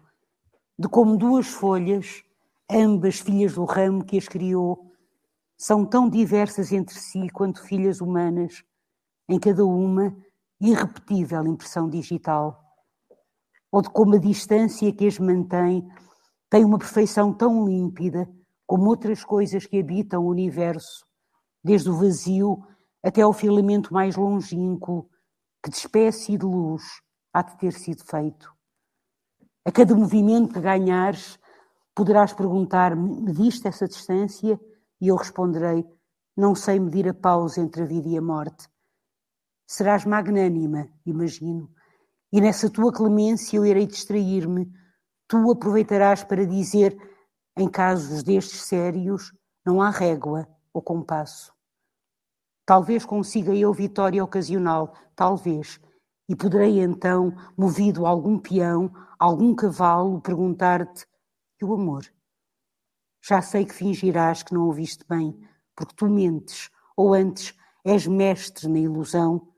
[0.78, 2.22] de como duas folhas,
[2.70, 4.92] ambas filhas do ramo que as criou,
[5.56, 8.62] são tão diversas entre si quanto filhas humanas,
[9.28, 10.14] em cada uma
[10.60, 12.62] irrepetível impressão digital,
[13.72, 15.86] ou de como a distância que as mantém
[16.50, 18.28] tem uma perfeição tão límpida
[18.66, 21.06] como outras coisas que habitam o universo,
[21.64, 22.62] desde o vazio
[23.02, 25.08] até ao filamento mais longínquo,
[25.62, 26.82] que de espécie e de luz
[27.32, 28.55] há de ter sido feito.
[29.66, 31.40] A cada movimento que ganhares,
[31.92, 34.60] poderás perguntar-me: mediste essa distância?
[35.00, 35.84] E eu responderei:
[36.36, 38.68] não sei medir a pausa entre a vida e a morte.
[39.66, 41.68] Serás magnânima, imagino,
[42.32, 44.70] e nessa tua clemência eu irei distrair-me.
[45.26, 46.96] Tu aproveitarás para dizer:
[47.58, 49.32] em casos destes sérios,
[49.64, 51.52] não há régua ou compasso.
[52.64, 55.80] Talvez consiga eu vitória ocasional, talvez,
[56.28, 61.06] e poderei então, movido a algum peão, algum cavalo, perguntar-te:
[61.60, 62.04] e o amor?
[63.22, 65.38] Já sei que fingirás que não ouviste bem,
[65.74, 67.54] porque tu mentes, ou antes
[67.84, 69.48] és mestre na ilusão,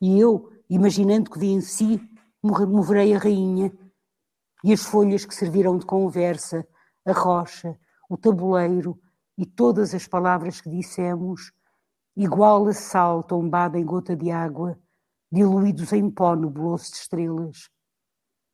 [0.00, 2.00] e eu, imaginando que venci,
[2.42, 3.72] moverei a rainha,
[4.64, 6.66] e as folhas que serviram de conversa,
[7.04, 7.78] a rocha,
[8.08, 8.98] o tabuleiro
[9.38, 11.52] e todas as palavras que dissemos,
[12.16, 14.78] igual a sal tombada em gota de água,
[15.30, 17.68] diluídos em pó nebuloso de estrelas.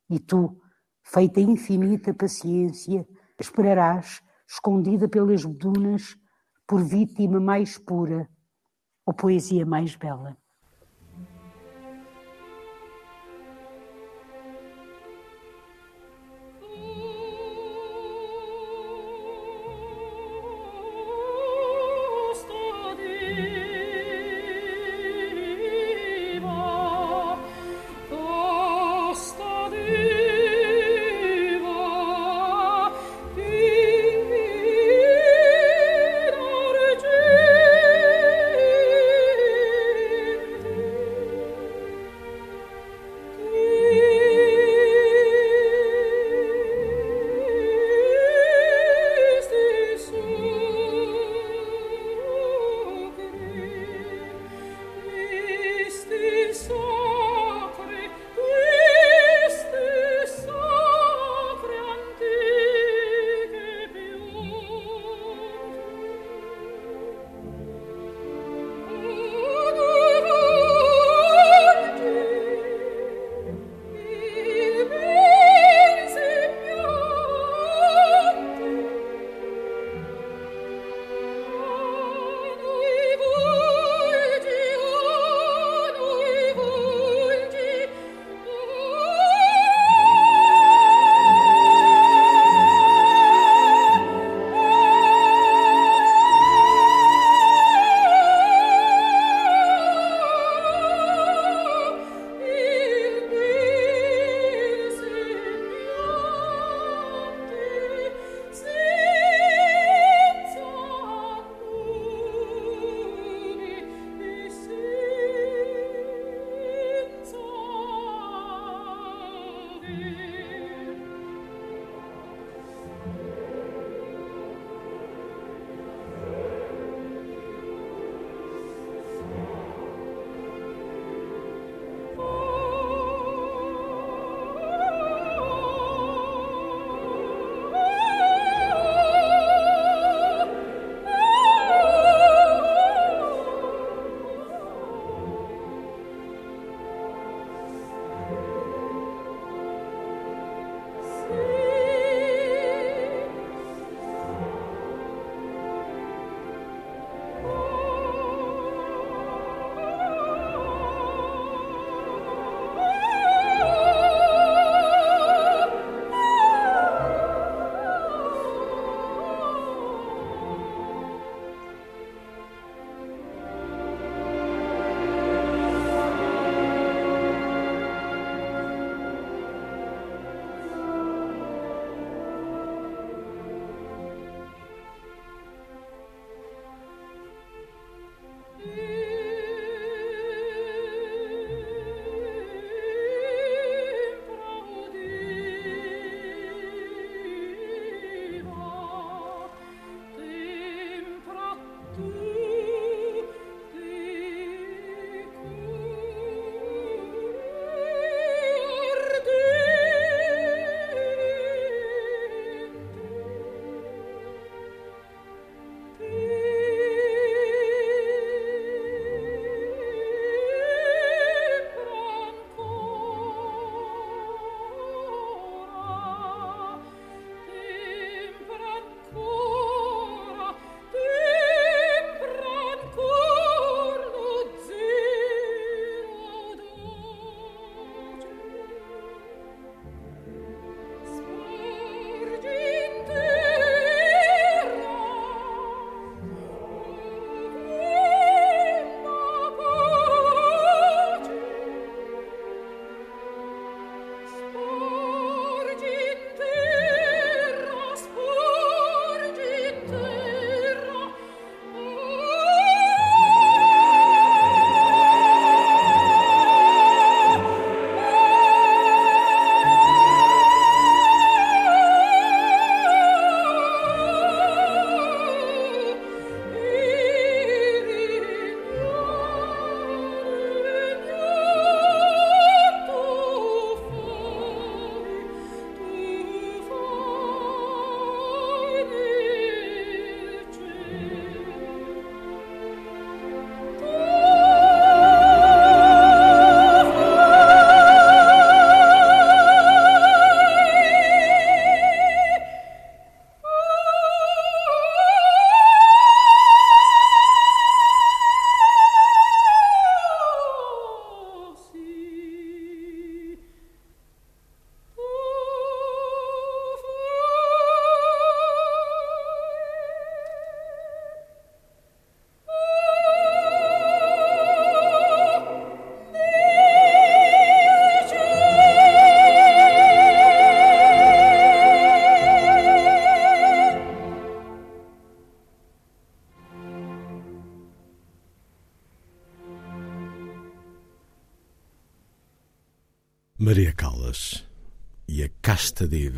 [0.09, 0.59] E tu,
[1.03, 3.07] feita infinita paciência,
[3.39, 6.15] esperarás, escondida pelas dunas,
[6.67, 8.29] por vítima mais pura
[9.05, 10.37] ou poesia mais bela.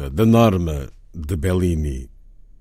[0.06, 2.10] Diva da Norma de Bellini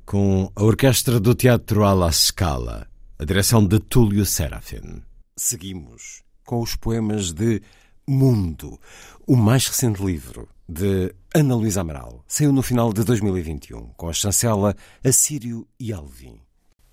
[0.06, 2.86] com a orquestra do Teatro alla Scala,
[3.18, 5.02] a direção de Túlio Serafin.
[5.36, 7.60] Seguimos com os poemas de
[8.06, 8.78] Mundo,
[9.26, 12.22] o mais recente livro de Ana Luísa Amaral.
[12.26, 16.38] Saiu no final de 2021 com a chancela Assírio e Alvim.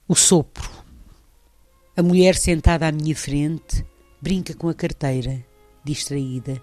[0.07, 0.69] O sopro.
[1.95, 3.85] A mulher sentada à minha frente
[4.21, 5.45] brinca com a carteira,
[5.83, 6.61] distraída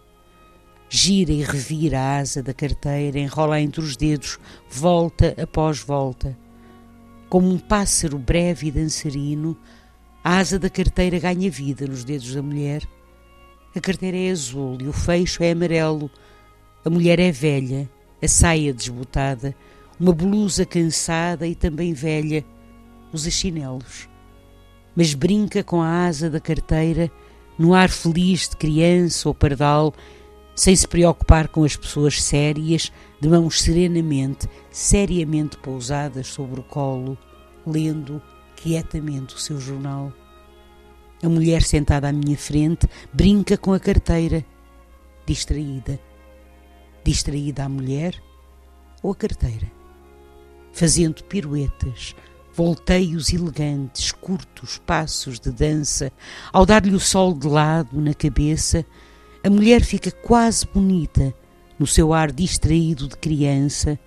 [0.89, 4.39] gira e revira a asa da carteira, enrola entre os dedos,
[4.71, 6.37] volta após volta.
[7.29, 9.57] Como um pássaro breve e dançarino,
[10.25, 12.83] a asa da carteira ganha vida nos dedos da mulher.
[13.77, 16.11] A carteira é azul e o fecho é amarelo.
[16.85, 17.89] A mulher é velha,
[18.23, 19.55] a saia desbotada,
[20.01, 22.45] uma blusa cansada e também velha,
[23.13, 24.09] usa chinelos.
[24.97, 27.11] Mas brinca com a asa da carteira,
[27.59, 29.95] no ar feliz de criança ou pardal,
[30.59, 32.91] sem se preocupar com as pessoas sérias,
[33.21, 37.17] de mãos serenamente, seriamente pousadas sobre o colo,
[37.65, 38.21] lendo
[38.57, 40.13] quietamente o seu jornal.
[41.23, 44.45] A mulher sentada à minha frente brinca com a carteira,
[45.25, 46.01] distraída.
[47.05, 48.21] distraída a mulher
[49.01, 49.71] ou a carteira,
[50.73, 52.17] fazendo piruetas,
[52.53, 56.11] volteios elegantes, curtos passos de dança,
[56.53, 58.85] ao dar-lhe o sol de lado na cabeça,
[59.45, 61.35] a mulher fica quase bonita
[61.79, 63.99] no seu ar distraído de criança,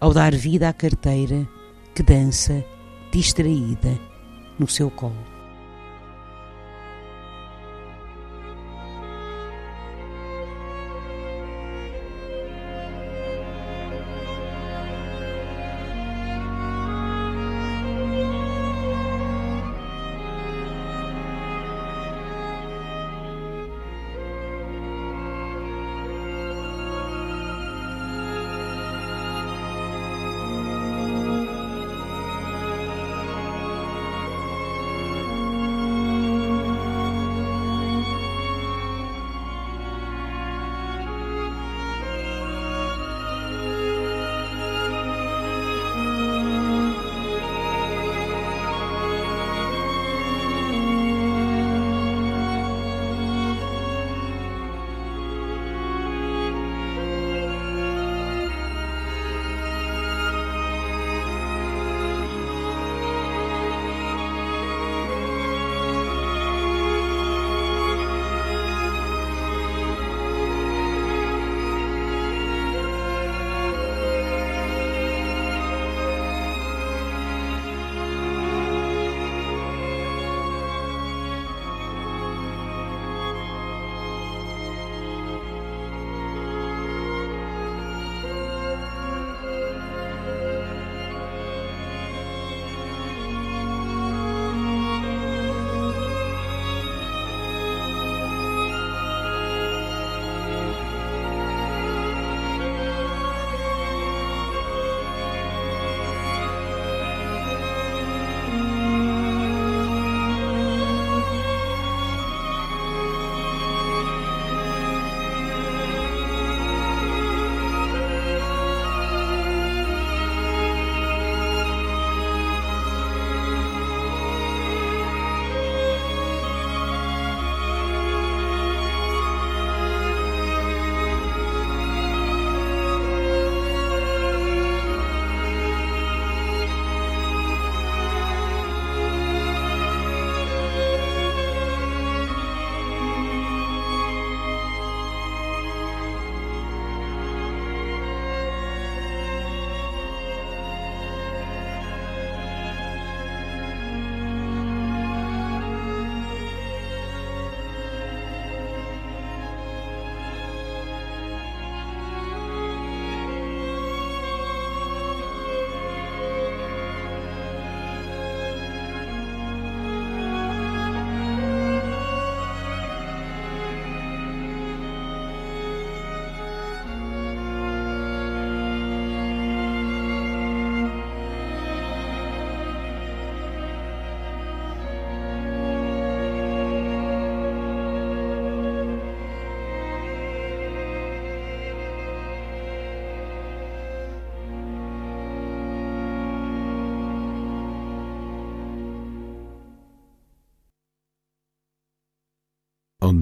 [0.00, 1.46] ao dar vida à carteira
[1.94, 2.64] que dança
[3.12, 3.98] distraída
[4.58, 5.29] no seu colo.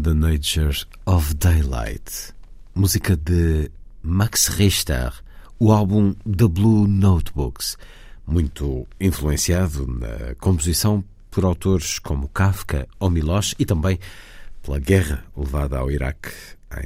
[0.09, 2.33] The Nature of Daylight,
[2.75, 3.71] música de
[4.03, 5.13] Max Richter,
[5.59, 7.77] o álbum The Blue Notebooks,
[8.27, 13.99] muito influenciado na composição por autores como Kafka ou Milosh e também
[14.63, 16.33] pela guerra levada ao Iraque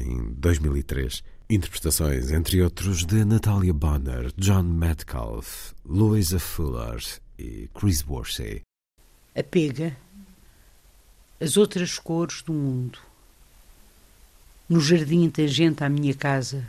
[0.00, 1.22] em 2003.
[1.48, 7.00] Interpretações, entre outros, de Natalia Bonner, John Metcalfe, Louisa Fuller
[7.38, 8.62] e Chris Worsey.
[9.36, 9.96] A pega
[11.40, 13.11] as outras cores do mundo.
[14.68, 16.64] No jardim tangente à minha casa,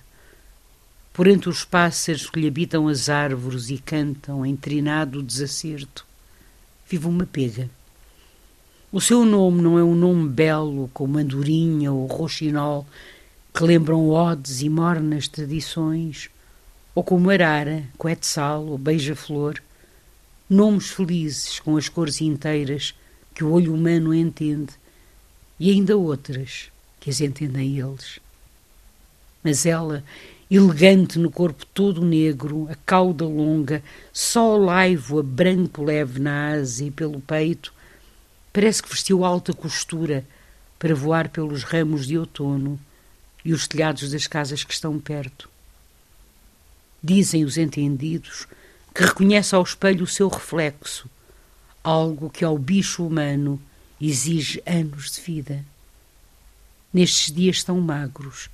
[1.14, 6.06] por entre os pássaros que lhe habitam as árvores e cantam em trinado desacerto,
[6.90, 7.70] vive uma pega.
[8.92, 12.86] O seu nome não é um nome belo como andorinha ou roxinol,
[13.54, 16.32] que lembram odes e mornas tradições,
[16.96, 19.62] ou como arara, quetzal ou beija-flor,
[20.50, 22.96] nomes felizes com as cores inteiras
[23.36, 24.74] que o olho humano entende,
[25.60, 26.73] e ainda outras
[27.04, 28.18] que as entendem eles.
[29.44, 30.06] Mas ela,
[30.50, 36.86] elegante no corpo todo negro, a cauda longa, só laivo a branco leve na asa
[36.86, 37.74] e pelo peito,
[38.54, 40.26] parece que vestiu alta costura
[40.80, 42.80] para voar pelos ramos de outono
[43.44, 45.50] e os telhados das casas que estão perto.
[47.04, 48.48] Dizem os entendidos
[48.96, 51.10] que reconhece ao espelho o seu reflexo,
[51.84, 53.62] algo que ao bicho humano
[54.00, 55.73] exige anos de vida.
[56.94, 58.50] Nestes dias tão magros,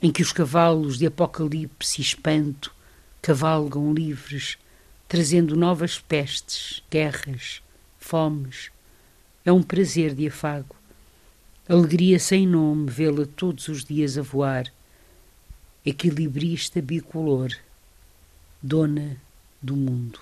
[0.00, 2.72] em que os cavalos de apocalipse e espanto
[3.20, 4.56] cavalgam livres,
[5.08, 7.62] trazendo novas pestes, guerras,
[7.98, 8.70] fomes,
[9.44, 10.76] é um prazer de afago.
[11.68, 14.70] Alegria sem nome vê-la todos os dias a voar,
[15.84, 17.50] equilibrista bicolor,
[18.62, 19.16] dona
[19.60, 20.20] do mundo.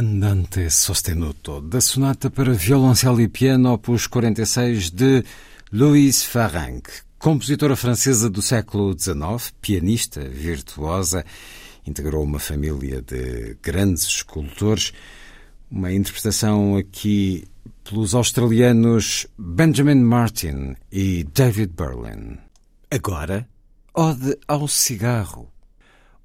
[0.00, 5.22] Andante Sostenuto, da sonata para violoncelo e piano, opus 46 de
[5.70, 11.22] Louise Farranc, compositora francesa do século XIX, pianista virtuosa,
[11.86, 14.94] integrou uma família de grandes escultores.
[15.70, 17.46] Uma interpretação aqui
[17.84, 22.38] pelos australianos Benjamin Martin e David Berlin.
[22.90, 23.46] Agora,
[23.92, 25.52] Ode ao Cigarro.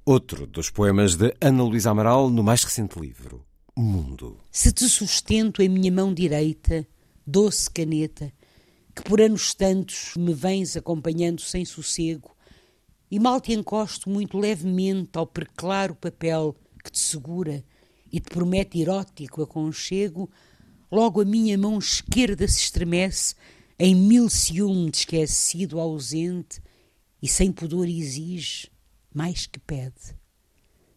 [0.02, 3.44] Outro dos poemas de Ana Luísa Amaral no mais recente livro,
[3.78, 4.40] Mundo.
[4.50, 6.88] Se te sustento em minha mão direita,
[7.26, 8.32] doce caneta,
[8.94, 12.34] que por anos tantos me vens acompanhando sem sossego,
[13.10, 17.62] e mal te encosto muito levemente ao preclaro papel que te segura
[18.10, 20.30] e te promete erótico aconchego,
[20.90, 23.34] logo a minha mão esquerda se estremece
[23.78, 26.62] em mil ciúme de esquecido ausente
[27.20, 28.70] e sem pudor exige
[29.12, 30.16] mais que pede.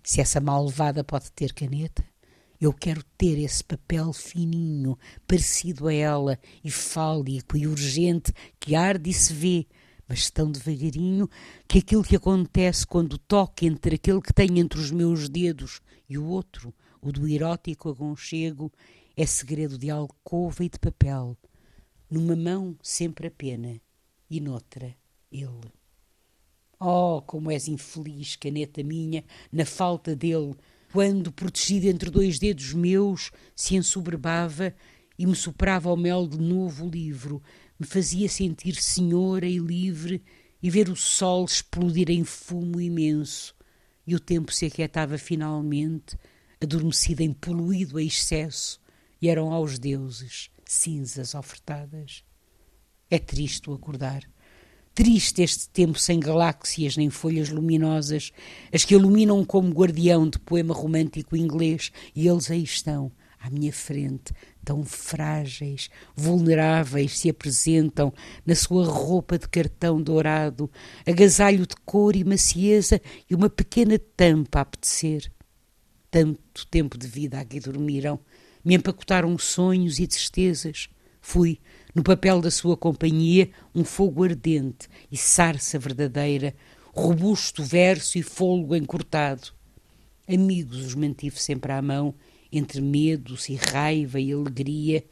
[0.01, 2.05] Se essa malvada pode ter caneta,
[2.59, 9.09] eu quero ter esse papel fininho, parecido a ela, e fálico e urgente, que arde
[9.09, 9.65] e se vê,
[10.07, 11.29] mas tão devagarinho
[11.67, 16.17] que aquilo que acontece quando toque entre aquele que tem entre os meus dedos e
[16.17, 18.71] o outro, o do erótico aconchego,
[19.15, 21.37] é segredo de alcova e de papel.
[22.09, 23.79] Numa mão sempre a pena
[24.29, 24.95] e noutra
[25.31, 25.71] ele.
[26.79, 30.55] Oh, como és infeliz, caneta minha, na falta dele,
[30.91, 34.73] quando, protegido entre dois dedos meus, se ensoberbava
[35.17, 37.41] e me soprava ao mel de novo livro,
[37.79, 40.23] me fazia sentir senhora e livre
[40.61, 43.55] e ver o sol explodir em fumo imenso.
[44.05, 46.17] E o tempo se aquietava finalmente,
[46.61, 48.81] adormecido em poluído a excesso,
[49.21, 52.23] e eram aos deuses cinzas ofertadas.
[53.09, 54.23] É triste o acordar
[54.99, 58.33] Triste este tempo sem galáxias nem folhas luminosas,
[58.69, 63.09] as que iluminam como guardião de poema romântico inglês, e eles aí estão,
[63.39, 68.13] à minha frente, tão frágeis, vulneráveis, se apresentam
[68.45, 70.69] na sua roupa de cartão dourado,
[71.07, 75.31] agasalho de cor e macieza e uma pequena tampa a apetecer.
[76.11, 78.19] Tanto tempo de vida aqui dormiram,
[78.65, 80.89] me empacotaram sonhos e tristezas.
[81.21, 81.57] Fui,
[81.93, 86.55] no papel da sua companhia, um fogo ardente e sarça verdadeira,
[86.93, 89.53] robusto verso e fôlego encurtado.
[90.27, 92.13] Amigos os mantive sempre à mão,
[92.51, 95.03] entre medos e raiva e alegria,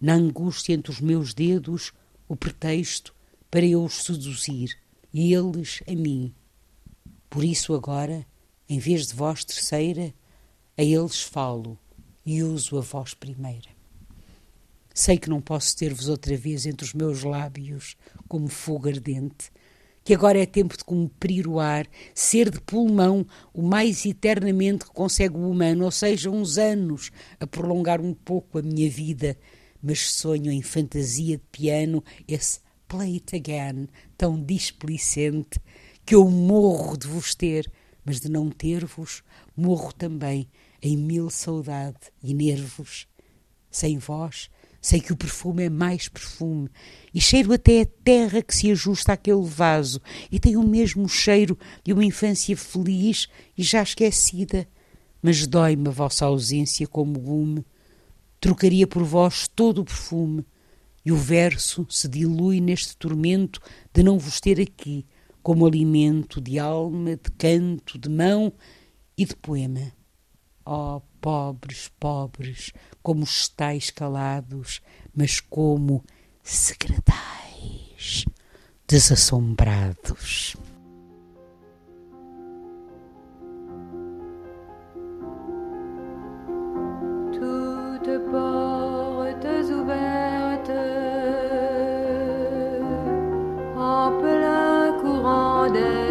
[0.00, 1.92] na angústia entre os meus dedos,
[2.28, 3.14] o pretexto
[3.50, 4.76] para eu os seduzir,
[5.12, 6.34] e eles a mim.
[7.30, 8.26] Por isso agora,
[8.68, 10.14] em vez de voz terceira,
[10.76, 11.78] a eles falo
[12.24, 13.77] e uso a voz primeira.
[15.00, 17.96] Sei que não posso ter-vos outra vez entre os meus lábios
[18.26, 19.48] como fogo ardente,
[20.02, 24.90] que agora é tempo de cumprir o ar, ser de pulmão o mais eternamente que
[24.90, 29.38] consegue o humano, ou seja, uns anos, a prolongar um pouco a minha vida,
[29.80, 32.58] mas sonho em fantasia de piano esse
[32.88, 35.60] play it again tão displicente
[36.04, 37.70] que eu morro de vos ter,
[38.04, 39.22] mas de não ter-vos,
[39.56, 40.48] morro também
[40.82, 43.06] em mil saudade e nervos.
[43.70, 46.68] Sem vós, Sei que o perfume é mais perfume
[47.12, 50.00] e cheiro até a terra que se ajusta àquele vaso
[50.30, 53.26] e tem o mesmo cheiro de uma infância feliz
[53.56, 54.68] e já esquecida.
[55.20, 57.66] Mas dói-me a vossa ausência como gume.
[58.40, 60.46] Trocaria por vós todo o perfume
[61.04, 63.60] e o verso se dilui neste tormento
[63.92, 65.04] de não vos ter aqui
[65.42, 68.52] como alimento de alma, de canto, de mão
[69.16, 69.92] e de poema.
[70.64, 72.72] Oh, pobres, pobres,
[73.08, 74.82] como estáis calados,
[75.16, 76.04] mas como
[76.42, 78.26] segredais,
[78.86, 80.54] desassombrados.
[87.32, 90.68] Toutes portes ouvertes
[93.74, 96.07] en plein courant d'air.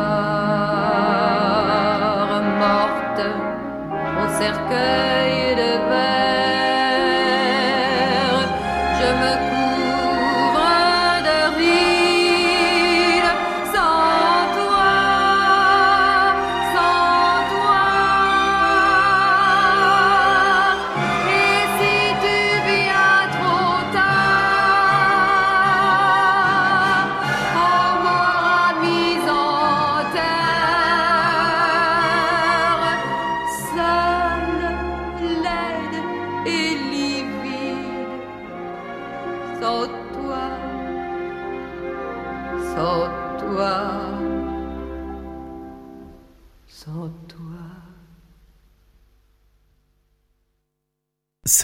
[2.59, 3.25] morte
[4.21, 5.54] au cercueil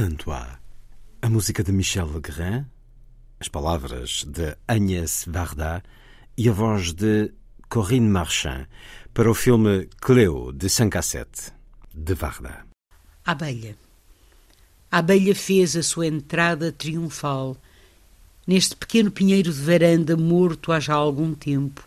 [0.01, 0.57] Santois,
[1.21, 2.65] a música de Michel Legrand,
[3.39, 5.85] as palavras de Agnès Varda
[6.39, 7.31] e a voz de
[7.69, 8.67] Corinne Marchand
[9.13, 11.53] para o filme Cleo de Sancassette,
[11.93, 12.65] de Varda.
[13.27, 13.77] A abelha.
[14.91, 17.55] A abelha fez a sua entrada triunfal
[18.47, 21.87] neste pequeno pinheiro de varanda morto há já algum tempo,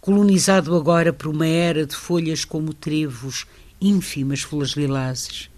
[0.00, 3.48] colonizado agora por uma era de folhas como trevos,
[3.80, 5.50] ínfimas flores lilazes.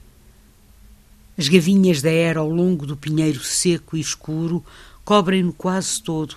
[1.38, 4.64] As gavinhas da era ao longo do pinheiro seco e escuro
[5.04, 6.34] cobrem-no quase todo,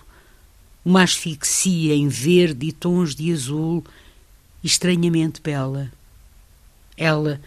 [0.86, 3.84] uma asfixia em verde e tons de azul,
[4.64, 5.92] estranhamente bela.
[6.96, 7.42] Ela,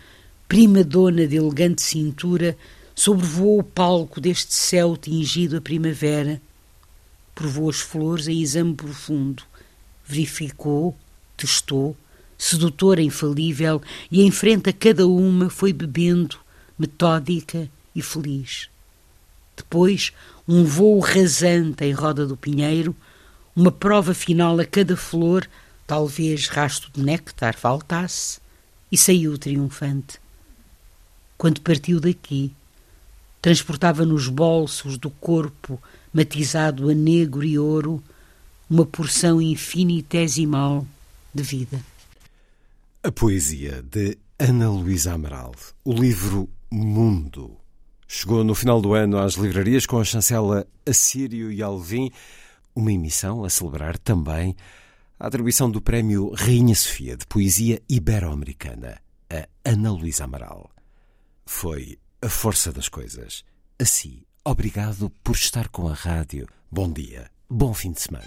[0.49, 2.59] prima dona de elegante cintura,
[2.93, 6.43] sobrevoou o palco deste céu tingido a primavera,
[7.37, 9.45] provou as flores em exame profundo,
[10.05, 10.97] verificou,
[11.37, 11.97] testou,
[12.37, 16.44] sedutora infalível, e em frente a cada uma foi bebendo,
[16.79, 18.69] metódica e feliz.
[19.57, 20.13] Depois,
[20.47, 22.95] um vôo rasante em roda do pinheiro,
[23.55, 25.49] uma prova final a cada flor,
[25.87, 28.41] talvez rasto de néctar faltasse,
[28.91, 30.19] e saiu triunfante.
[31.39, 32.53] Quando partiu daqui,
[33.41, 35.81] transportava nos bolsos do corpo
[36.13, 38.03] matizado a negro e ouro
[38.71, 40.87] uma porção infinitesimal
[41.35, 41.81] de vida.
[43.03, 47.57] A poesia de Ana Luísa Amaral, o livro Mundo,
[48.09, 52.11] chegou no final do ano às livrarias com a chancela Assírio e Alvim,
[52.75, 54.57] uma emissão a celebrar também
[55.17, 60.69] a atribuição do Prémio Rainha Sofia de Poesia Ibero-Americana a Ana Luísa Amaral.
[61.47, 63.45] Foi a força das coisas.
[63.79, 66.49] Assim, obrigado por estar com a rádio.
[66.73, 68.27] Bom dia, bom fim de semana.